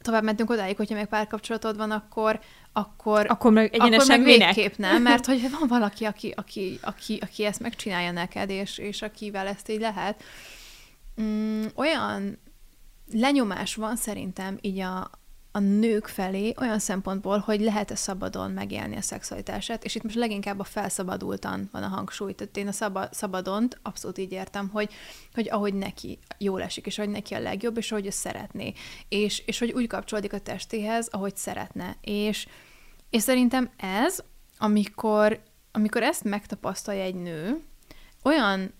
[0.00, 2.40] tovább mentünk odáig, hogyha meg párkapcsolatod van, akkor
[2.72, 7.44] akkor, akkor meg akkor meg végképp nem, mert hogy van valaki, aki, aki, aki, aki
[7.44, 10.22] ezt megcsinálja neked, és, és akivel ezt így lehet.
[11.22, 12.38] Mm, olyan
[13.12, 15.10] lenyomás van szerintem így a,
[15.52, 20.58] a nők felé olyan szempontból, hogy lehet-e szabadon megélni a szexualitását, és itt most leginkább
[20.58, 22.34] a felszabadultan van a hangsúly.
[22.34, 24.92] Tehát én a szaba, szabadont abszolút így értem, hogy,
[25.34, 28.72] hogy ahogy neki jól esik, és ahogy neki a legjobb, és ahogy ő szeretné.
[29.08, 31.96] És, és hogy úgy kapcsolódik a testéhez, ahogy szeretne.
[32.00, 32.46] És,
[33.10, 34.18] és szerintem ez,
[34.58, 35.42] amikor,
[35.72, 37.62] amikor ezt megtapasztalja egy nő,
[38.22, 38.72] olyan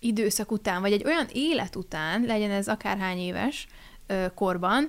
[0.00, 3.66] időszak után, vagy egy olyan élet után, legyen ez akárhány éves
[4.06, 4.88] ö, korban,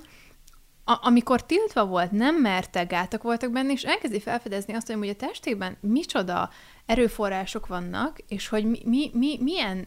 [0.84, 5.14] a- amikor tiltva volt, nem mertek, gátak voltak benne, és elkezdi felfedezni azt, hogy a
[5.14, 6.50] testében micsoda
[6.86, 9.86] erőforrások vannak, és hogy mi, mi, mi, milyen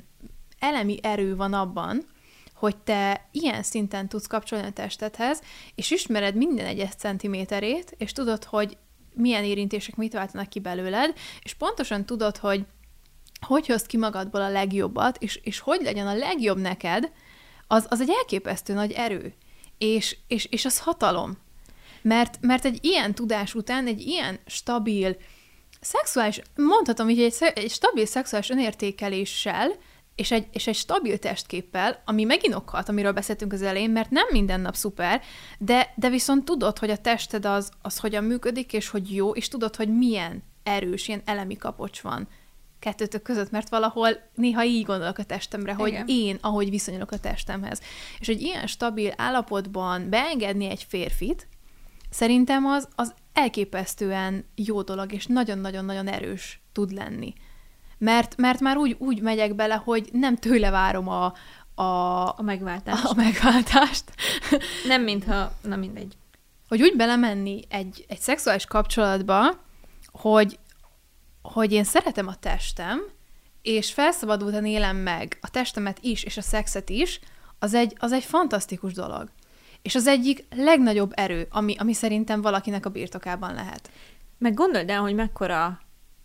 [0.59, 2.05] elemi erő van abban,
[2.53, 5.41] hogy te ilyen szinten tudsz kapcsolni a testedhez,
[5.75, 8.77] és ismered minden egyes centiméterét, és tudod, hogy
[9.13, 12.65] milyen érintések mit váltanak ki belőled, és pontosan tudod, hogy
[13.47, 17.11] hogy hozd ki magadból a legjobbat, és, és hogy legyen a legjobb neked,
[17.67, 19.33] az, az egy elképesztő nagy erő.
[19.77, 21.37] És, és, és az hatalom.
[22.01, 25.17] Mert, mert egy ilyen tudás után, egy ilyen stabil,
[25.81, 29.71] szexuális, mondhatom hogy egy, egy stabil szexuális önértékeléssel,
[30.15, 34.27] és egy, és egy stabil testképpel, ami megint okhat, amiről beszéltünk az elején, mert nem
[34.31, 35.21] minden nap szuper,
[35.57, 39.47] de, de viszont tudod, hogy a tested az, az hogyan működik, és hogy jó, és
[39.47, 42.27] tudod, hogy milyen erős, ilyen elemi kapocs van
[42.85, 46.05] kettőtök között, mert valahol néha így gondolok a testemre, hogy Igen.
[46.07, 47.81] én, ahogy viszonyulok a testemhez.
[48.19, 51.47] És egy ilyen stabil állapotban beengedni egy férfit,
[52.09, 57.33] szerintem az, az elképesztően jó dolog, és nagyon-nagyon-nagyon erős tud lenni.
[57.97, 61.33] Mert, mert már úgy, úgy megyek bele, hogy nem tőle várom a,
[61.75, 63.05] a, a megváltást.
[63.05, 64.03] A megváltást.
[64.87, 66.13] Nem mintha, na mindegy.
[66.67, 69.63] Hogy úgy belemenni egy, egy szexuális kapcsolatba,
[70.11, 70.59] hogy,
[71.53, 73.01] hogy én szeretem a testem,
[73.61, 77.19] és felszabadultan élem meg a testemet is, és a szexet is,
[77.59, 79.29] az egy, az egy fantasztikus dolog.
[79.81, 83.91] És az egyik legnagyobb erő, ami, ami szerintem valakinek a birtokában lehet.
[84.37, 85.79] Meg gondold el, hogy mekkora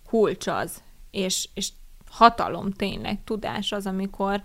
[0.08, 1.68] kulcs az, és, és
[2.10, 4.42] hatalom tényleg, tudás az, amikor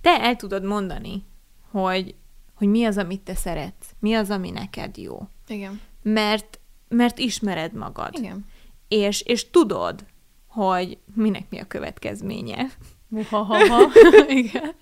[0.00, 1.24] te el tudod mondani,
[1.70, 2.14] hogy,
[2.54, 5.28] hogy mi az, amit te szeretsz, mi az, ami neked jó.
[5.46, 5.80] Igen.
[6.02, 8.14] Mert, mert ismered magad.
[8.18, 8.46] Igen.
[8.88, 10.04] És, és tudod,
[10.46, 12.66] hogy minek mi a következménye.
[13.08, 13.90] Muhahaha.
[14.28, 14.74] Igen.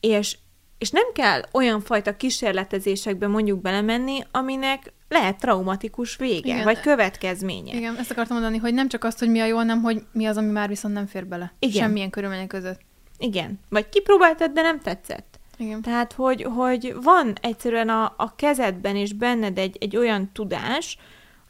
[0.00, 0.38] és,
[0.78, 6.64] és nem kell olyan fajta kísérletezésekbe mondjuk belemenni, aminek lehet traumatikus vége, Igen.
[6.64, 7.76] vagy következménye.
[7.76, 10.26] Igen, ezt akartam mondani, hogy nem csak azt, hogy mi a jó, hanem hogy mi
[10.26, 11.54] az, ami már viszont nem fér bele.
[11.58, 11.82] Igen.
[11.82, 12.80] Semmilyen körülmények között.
[13.18, 13.60] Igen.
[13.68, 15.29] Vagy kipróbáltad, de nem tetszett.
[15.60, 15.82] Igen.
[15.82, 20.98] Tehát, hogy, hogy van egyszerűen a, a kezedben és benned egy, egy olyan tudás,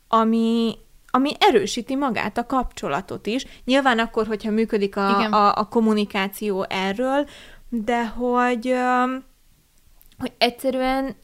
[0.08, 0.78] ami,
[1.10, 3.46] ami erősíti magát a kapcsolatot is.
[3.64, 7.28] Nyilván akkor, hogyha működik a, a, a kommunikáció erről,
[7.68, 8.74] de hogy,
[10.18, 11.16] hogy egyszerűen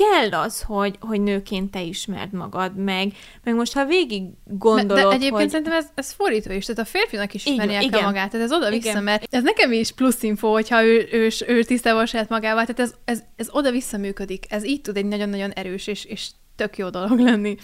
[0.00, 3.12] kell az, hogy, hogy nőként te ismerd magad meg,
[3.44, 5.48] meg most ha végig gondolod, De egyébként hogy...
[5.48, 8.04] szerintem ez, ez fordítva is, tehát a férfinak is ismernie kell igen.
[8.04, 12.06] magát, tehát ez oda-vissza, mert ez nekem is plusz info, hogyha ő, ő, ő tisztában
[12.06, 16.04] saját magával, tehát ez, ez, ez oda-vissza működik, ez így tud egy nagyon-nagyon erős és,
[16.04, 17.56] és tök jó dolog lenni.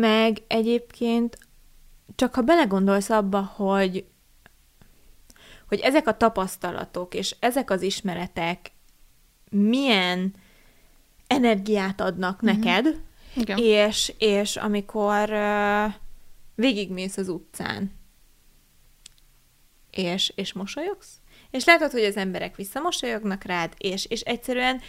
[0.00, 1.38] Meg egyébként
[2.14, 4.04] csak ha belegondolsz abba, hogy
[5.68, 8.70] hogy ezek a tapasztalatok és ezek az ismeretek
[9.50, 10.34] milyen
[11.30, 12.60] energiát adnak mm-hmm.
[12.60, 13.00] neked,
[13.34, 13.58] Igen.
[13.58, 15.92] És, és amikor uh,
[16.54, 17.92] végigmész az utcán,
[19.90, 21.20] és, és mosolyogsz,
[21.50, 24.80] és látod, hogy az emberek visszamosolyognak rád, és, és egyszerűen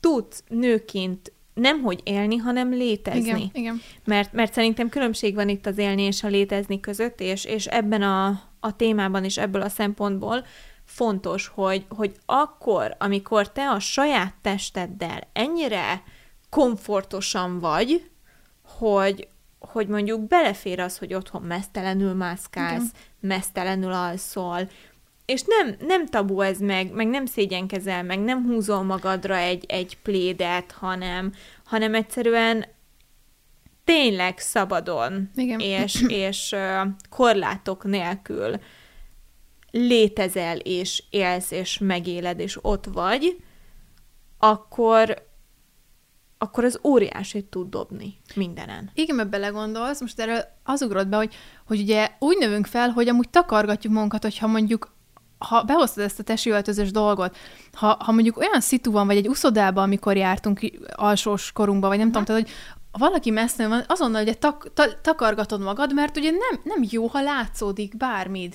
[0.00, 3.20] tudsz nőként nem hogy élni, hanem létezni.
[3.20, 3.80] Igen, igen.
[4.04, 8.02] Mert, mert szerintem különbség van itt az élni és a létezni között, és, és ebben
[8.02, 10.44] a, a témában is ebből a szempontból
[10.86, 16.02] fontos, hogy, hogy akkor, amikor te a saját testeddel ennyire
[16.50, 18.10] komfortosan vagy,
[18.78, 19.28] hogy,
[19.58, 22.90] hogy mondjuk belefér az, hogy otthon mesztelenül mászkálsz, Igen.
[23.20, 24.68] mesztelenül alszol,
[25.24, 29.98] és nem, nem tabu ez meg, meg nem szégyenkezel, meg nem húzol magadra egy, egy
[30.02, 31.32] plédet, hanem,
[31.64, 32.64] hanem egyszerűen
[33.84, 35.60] tényleg szabadon Igen.
[35.60, 36.54] és, és
[37.10, 38.58] korlátok nélkül
[39.76, 43.36] létezel, és élsz, és megéled, és ott vagy,
[44.38, 45.24] akkor
[46.38, 48.90] akkor az óriásit tud dobni mindenen.
[48.94, 51.34] Igen, mert belegondolsz, most erről az ugrott be, hogy,
[51.66, 54.94] hogy ugye úgy növünk fel, hogy amúgy takargatjuk magunkat, hogyha mondjuk
[55.38, 57.36] ha behoztad ezt a tesi öltözős dolgot,
[57.72, 60.60] ha, ha mondjuk olyan szitu van, vagy egy uszodában, amikor jártunk
[60.92, 62.52] alsós korunkban, vagy nem tudom, tehát, hogy
[62.98, 67.22] valaki messznő van, azonnal ugye tak, ta, takargatod magad, mert ugye nem, nem jó, ha
[67.22, 68.54] látszódik bármid.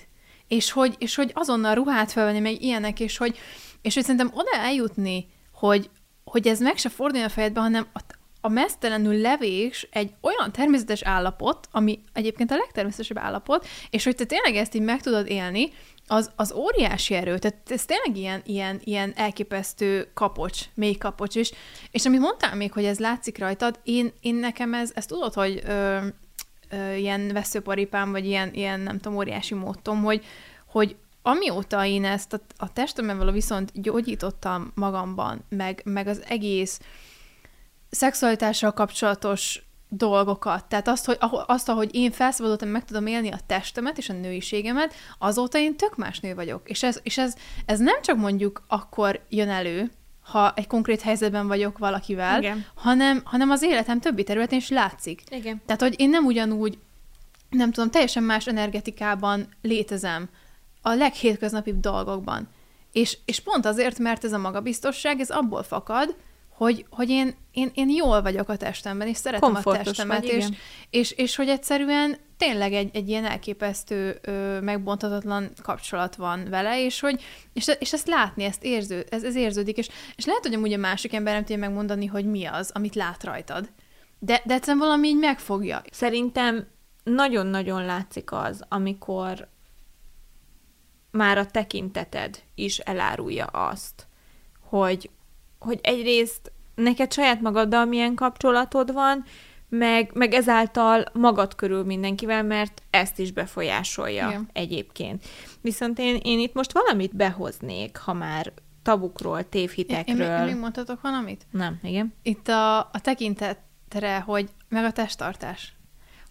[0.52, 3.38] És hogy, és hogy azonnal ruhát felvenni, meg ilyenek, és hogy,
[3.82, 5.89] és hogy szerintem oda eljutni, hogy,
[6.24, 7.99] hogy ez meg se forduljon a fejedbe, hanem a,
[8.41, 14.26] a mesztelenül levés egy olyan természetes állapot, ami egyébként a legtermészetesebb állapot, és hogy te
[14.26, 15.70] tényleg ezt így meg tudod élni,
[16.08, 21.52] az, az óriási erő, tehát ez tényleg ilyen, ilyen, ilyen elképesztő kapocs, mély kapocs, és,
[21.91, 25.62] és amit mondtál még, hogy ez látszik rajtad, én, én nekem ez, ezt tudod, hogy
[25.66, 25.97] ö,
[26.72, 30.26] ö, ilyen veszőparipám, vagy ilyen, ilyen, nem tudom, óriási módtom, hogy,
[30.65, 36.80] hogy amióta én ezt a, a testemmel való viszont gyógyítottam magamban, meg, meg az egész
[37.89, 40.65] szexualitással kapcsolatos dolgokat.
[40.65, 44.93] Tehát azt, hogy, azt, ahogy én felszabadultam, meg tudom élni a testemet és a nőiségemet,
[45.17, 46.69] azóta én tök más nő vagyok.
[46.69, 49.91] És ez, és ez, ez nem csak mondjuk akkor jön elő,
[50.22, 52.65] ha egy konkrét helyzetben vagyok valakivel, Igen.
[52.74, 55.22] hanem, hanem az életem többi területén is látszik.
[55.30, 55.61] Igen.
[55.65, 56.78] Tehát, hogy én nem ugyanúgy,
[57.49, 60.30] nem tudom, teljesen más energetikában létezem
[60.82, 62.47] a leghétköznapibb dolgokban.
[62.91, 66.15] És, és pont azért, mert ez a magabiztosság, ez abból fakad,
[66.62, 70.30] hogy, hogy én, én, én jól vagyok a testemben, és szeretem Komfortos a testemet, vagy,
[70.30, 70.47] és,
[70.89, 76.99] és, és hogy egyszerűen tényleg egy, egy ilyen elképesztő, ö, megbonthatatlan kapcsolat van vele, és
[76.99, 80.74] hogy és, és ezt látni, ezt érző, ez, ez érződik, és, és lehet, hogy amúgy
[80.74, 83.70] a másik ember nem tudja megmondani, hogy mi az, amit lát rajtad.
[84.20, 85.82] De, de egyszerűen valami így megfogja.
[85.91, 86.68] Szerintem
[87.03, 89.47] nagyon-nagyon látszik az, amikor
[91.12, 94.07] már a tekinteted is elárulja azt,
[94.59, 95.09] hogy,
[95.62, 99.24] hogy egyrészt neked saját magaddal milyen kapcsolatod van,
[99.70, 104.49] meg, meg ezáltal magad körül mindenkivel, mert ezt is befolyásolja Igen.
[104.53, 105.26] egyébként.
[105.62, 108.53] Viszont én, én itt most valamit behoznék, ha már
[108.84, 110.28] tabukról, tévhitekről.
[110.28, 111.45] Én, én még mondhatok valamit?
[111.51, 112.14] Nem, igen.
[112.22, 115.74] Itt a, a tekintetre, hogy meg a testtartás.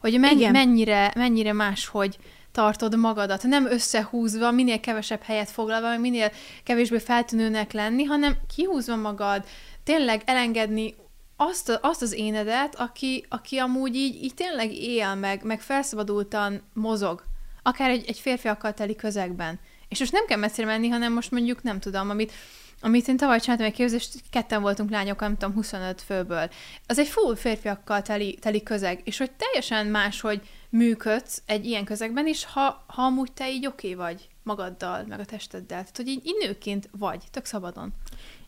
[0.00, 2.18] Hogy mennyi, mennyire, mennyire más, hogy
[2.52, 6.32] tartod magadat, nem összehúzva, minél kevesebb helyet foglalva, minél
[6.64, 9.44] kevésbé feltűnőnek lenni, hanem kihúzva magad,
[9.84, 10.94] tényleg elengedni
[11.36, 17.24] azt, azt az énedet, aki, aki amúgy így, így tényleg él, meg, meg felszabadultan mozog,
[17.62, 19.60] akár egy, egy férfiakkal teli közegben.
[19.88, 22.32] És most nem kell messzire menni, hanem most mondjuk nem tudom, amit,
[22.80, 26.50] amit én tavaly csináltam egy képzést, ketten voltunk lányok, nem tudom, 25 főből.
[26.86, 30.40] Az egy full férfiakkal teli, teli közeg, és hogy teljesen más, hogy
[30.70, 35.20] működsz egy ilyen közegben is, ha, ha amúgy te így oké okay vagy magaddal, meg
[35.20, 35.66] a testeddel.
[35.66, 37.92] Tehát, hogy így, így nőként vagy, tök szabadon.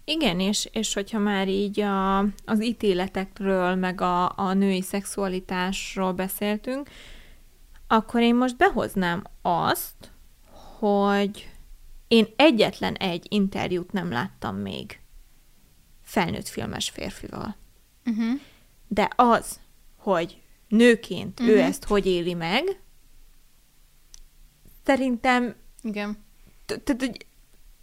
[0.05, 6.89] Igen, és, és hogyha már így a, az ítéletekről, meg a, a női szexualitásról beszéltünk,
[7.87, 10.13] akkor én most behoznám azt,
[10.79, 11.51] hogy
[12.09, 15.01] én egyetlen egy interjút nem láttam még
[16.03, 17.57] felnőtt filmes férfival.
[18.05, 18.41] Uh-huh.
[18.89, 19.61] De az,
[19.97, 20.42] hogy
[20.73, 21.55] nőként uh-huh.
[21.55, 21.69] ő mhm.
[21.69, 22.81] ezt hogy éli meg,
[24.85, 26.25] szerintem Igen.
[26.67, 27.27] Tehát,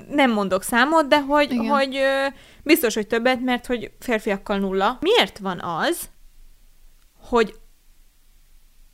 [0.10, 1.66] nem mondok számot, de hogy, Igen.
[1.66, 2.26] hogy ö,
[2.64, 4.98] biztos, hogy többet, mert hogy férfiakkal nulla.
[5.02, 6.10] Miért van az,
[7.20, 7.56] hogy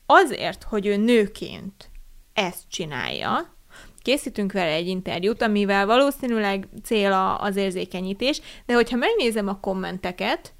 [0.05, 1.89] azért, hogy ő nőként
[2.33, 3.55] ezt csinálja,
[4.01, 10.53] készítünk vele egy interjút, amivel valószínűleg cél az érzékenyítés, de hogyha megnézem a kommenteket,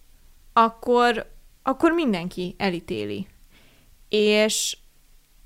[0.54, 1.35] akkor,
[1.68, 3.28] akkor mindenki elítéli.
[4.10, 4.78] És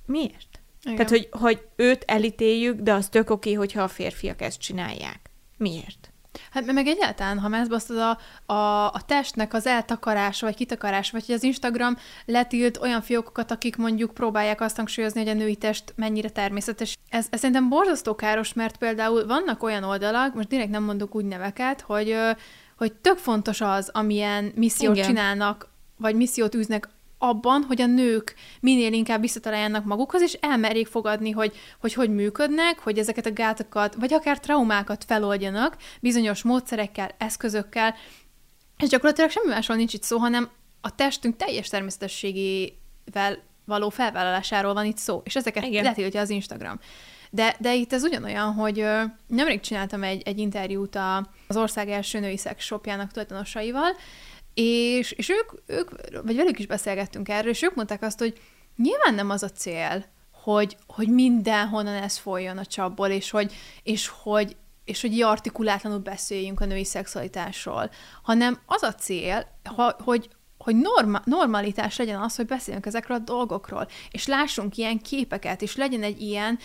[0.05, 0.59] miért?
[0.83, 0.95] Igen.
[0.95, 5.29] Tehát, hogy, hogy őt elítéljük, de az tök oké, hogyha a férfiak ezt csinálják.
[5.57, 6.11] Miért?
[6.51, 8.17] Hát meg egyáltalán, ha megszbasztod a,
[8.53, 13.75] a, a testnek az eltakarása, vagy kitakarása, vagy hogy az Instagram letilt olyan fiókokat, akik
[13.75, 16.97] mondjuk próbálják azt hangsúlyozni, hogy a női test mennyire természetes.
[17.09, 21.25] Ez, ez szerintem borzasztó káros, mert például vannak olyan oldalak, most direkt nem mondok úgy
[21.25, 22.15] neveket, hogy,
[22.77, 25.07] hogy tök fontos az, amilyen missziót Igen.
[25.07, 25.68] csinálnak,
[25.99, 31.55] vagy missziót űznek abban, hogy a nők minél inkább visszataláljanak magukhoz, és elmerjék fogadni, hogy,
[31.79, 37.95] hogy hogy működnek, hogy ezeket a gátokat, vagy akár traumákat feloldjanak bizonyos módszerekkel, eszközökkel,
[38.77, 40.49] és gyakorlatilag semmi másról nincs itt szó, hanem
[40.81, 45.83] a testünk teljes természetességével való felvállalásáról van itt szó, és ezeket Igen.
[45.83, 46.79] letiltja az Instagram.
[47.31, 51.89] De, de itt ez ugyanolyan, hogy ö, nemrég csináltam egy, egy interjút a, az ország
[51.89, 53.95] első női szex shopjának tulajdonosaival,
[54.53, 55.89] és, és ők, ők,
[56.23, 58.41] vagy velük is beszélgettünk erről, és ők mondták azt, hogy
[58.75, 64.07] nyilván nem az a cél, hogy, hogy mindenhonnan ez folyjon a csapból, és hogy, és
[64.07, 67.89] hogy, és hogy artikulátlanul beszéljünk a női szexualitásról,
[68.23, 73.23] hanem az a cél, ha, hogy, hogy norma, normalitás legyen az, hogy beszéljünk ezekről a
[73.23, 76.59] dolgokról, és lássunk ilyen képeket, és legyen egy ilyen,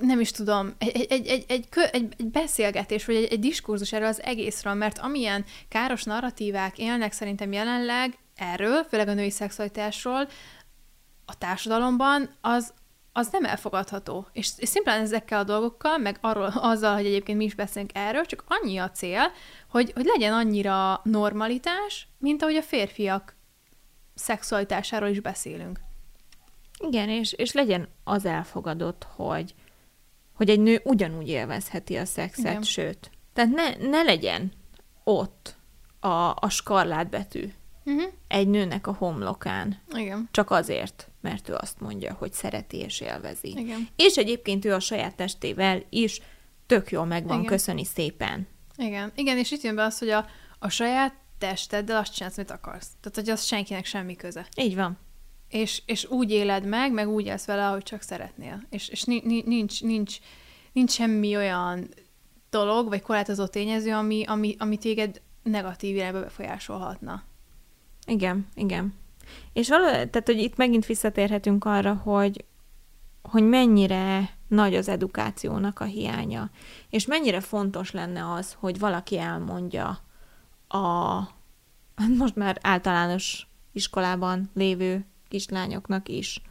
[0.00, 4.08] nem is tudom, egy, egy, egy, egy, egy, egy, beszélgetés, vagy egy, egy diskurzus erről
[4.08, 10.28] az egészről, mert amilyen káros narratívák élnek szerintem jelenleg erről, főleg a női szexualitásról,
[11.24, 12.72] a társadalomban, az,
[13.12, 14.26] az nem elfogadható.
[14.32, 18.24] És, és szimplán ezekkel a dolgokkal, meg arról, azzal, hogy egyébként mi is beszélünk erről,
[18.24, 19.32] csak annyi a cél,
[19.70, 23.36] hogy, hogy legyen annyira normalitás, mint ahogy a férfiak
[24.14, 25.80] szexualitásáról is beszélünk.
[26.78, 29.54] Igen, és, és legyen az elfogadott, hogy
[30.40, 32.62] hogy egy nő ugyanúgy élvezheti a szexet, Igen.
[32.62, 33.10] sőt.
[33.32, 34.52] Tehát ne, ne legyen
[35.04, 35.56] ott
[35.98, 37.52] a, a skarlát betű
[37.84, 38.12] uh-huh.
[38.28, 39.80] egy nőnek a homlokán.
[39.94, 40.28] Igen.
[40.30, 43.48] Csak azért, mert ő azt mondja, hogy szereti és élvezi.
[43.48, 43.88] Igen.
[43.96, 46.20] És egyébként ő a saját testével is
[46.66, 47.50] tök jól meg van, Igen.
[47.50, 48.46] köszöni szépen.
[48.76, 50.26] Igen, igen, és itt jön be az, hogy a,
[50.58, 52.88] a saját testeddel azt csinálsz, amit akarsz.
[53.00, 54.46] Tehát, hogy az senkinek semmi köze.
[54.56, 54.98] Így van.
[55.50, 58.62] És, és úgy éled meg, meg úgy élsz vele, ahogy csak szeretnél.
[58.70, 60.16] És, és ni- ni- nincs, nincs,
[60.72, 61.88] nincs semmi olyan
[62.50, 67.22] dolog, vagy korlátozó tényező, ami, ami, ami téged negatív irányba befolyásolhatna.
[68.06, 68.94] Igen, igen.
[69.52, 72.44] És való, tehát, hogy itt megint visszatérhetünk arra, hogy,
[73.22, 76.50] hogy mennyire nagy az edukációnak a hiánya,
[76.90, 79.98] és mennyire fontos lenne az, hogy valaki elmondja
[80.68, 81.20] a
[82.18, 86.42] most már általános iskolában lévő kislányoknak is,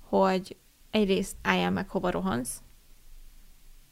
[0.00, 0.56] hogy
[0.90, 2.62] egyrészt álljál meg, hova rohansz,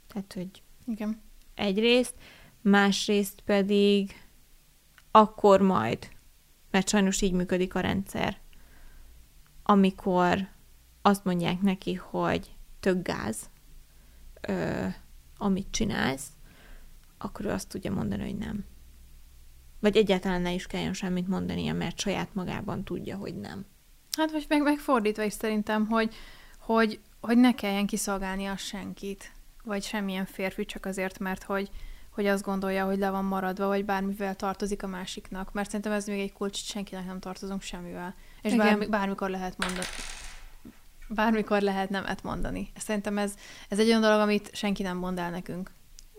[0.06, 1.20] tehát, hogy Igen.
[1.54, 2.14] egyrészt,
[2.60, 4.26] másrészt pedig
[5.10, 6.08] akkor majd,
[6.70, 8.38] mert sajnos így működik a rendszer,
[9.62, 10.48] amikor
[11.02, 13.50] azt mondják neki, hogy tök gáz,
[14.40, 14.86] ö,
[15.36, 16.28] amit csinálsz,
[17.18, 18.64] akkor ő azt tudja mondani, hogy nem.
[19.80, 23.66] Vagy egyáltalán ne is kelljen semmit mondania, mert saját magában tudja, hogy nem.
[24.18, 26.14] Hát, vagy meg, megfordítva is szerintem, hogy,
[26.58, 29.32] hogy, hogy ne kelljen kiszolgálni a senkit,
[29.64, 31.70] vagy semmilyen férfi csak azért, mert hogy,
[32.10, 35.52] hogy azt gondolja, hogy le van maradva, vagy bármivel tartozik a másiknak.
[35.52, 38.14] Mert szerintem ez még egy kulcs, senkinek nem tartozunk semmivel.
[38.42, 38.66] És Igen.
[38.66, 39.86] bármi, bármikor lehet mondani.
[41.08, 42.70] Bármikor lehet nemet mondani.
[42.76, 43.34] Szerintem ez,
[43.68, 45.70] ez egy olyan dolog, amit senki nem mond el nekünk.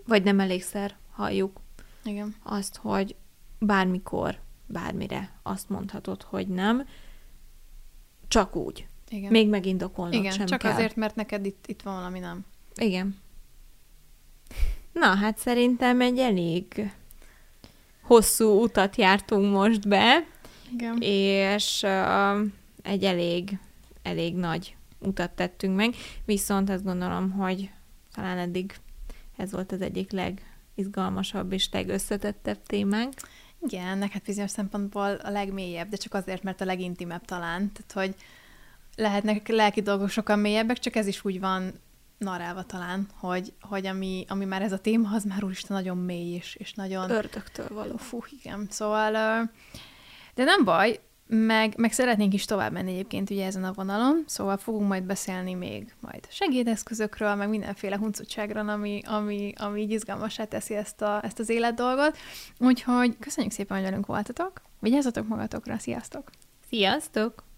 [0.06, 1.60] Vagy nem elégszer halljuk
[2.04, 2.36] Igen.
[2.44, 3.16] azt, hogy
[3.60, 6.88] bármikor, bármire azt mondhatod, hogy nem,
[8.30, 8.88] csak úgy.
[9.10, 9.32] Igen.
[9.32, 10.72] Még megindokolnod Igen, sem csak kell.
[10.72, 12.46] azért, mert neked itt, itt van valami nem.
[12.76, 13.18] Igen.
[14.92, 16.92] Na, hát szerintem egy elég
[18.02, 20.26] hosszú utat jártunk most be,
[20.74, 20.98] Igen.
[21.02, 22.40] és uh,
[22.82, 23.60] egy elég,
[24.02, 27.70] elég nagy utat tettünk meg, viszont azt gondolom, hogy
[28.14, 28.74] talán eddig
[29.38, 33.14] ez volt az egyik legizgalmasabb és legösszetettebb témánk.
[33.62, 37.72] Igen, hát bizonyos szempontból a legmélyebb, de csak azért, mert a legintimebb talán.
[37.72, 38.16] Tehát, hogy
[38.96, 41.74] lehetnek lelki dolgok sokkal mélyebbek, csak ez is úgy van
[42.18, 46.36] narálva talán, hogy, hogy ami, ami már ez a téma, az már úristen nagyon mély
[46.36, 47.10] is, és nagyon...
[47.10, 47.98] Ördögtől való.
[47.98, 48.68] Fú, igen.
[48.70, 49.12] Szóval,
[50.36, 51.00] de nem baj,
[51.32, 55.54] meg, meg szeretnénk is tovább menni egyébként ugye ezen a vonalon, szóval fogunk majd beszélni
[55.54, 61.40] még majd segédeszközökről, meg mindenféle huncutságról, ami, ami, ami így izgalmasá teszi ezt, a, ezt
[61.40, 62.18] az életdolgot.
[62.60, 66.30] Úgyhogy köszönjük szépen, hogy velünk voltatok, vigyázzatok magatokra, sziasztok!
[66.70, 67.49] Sziasztok!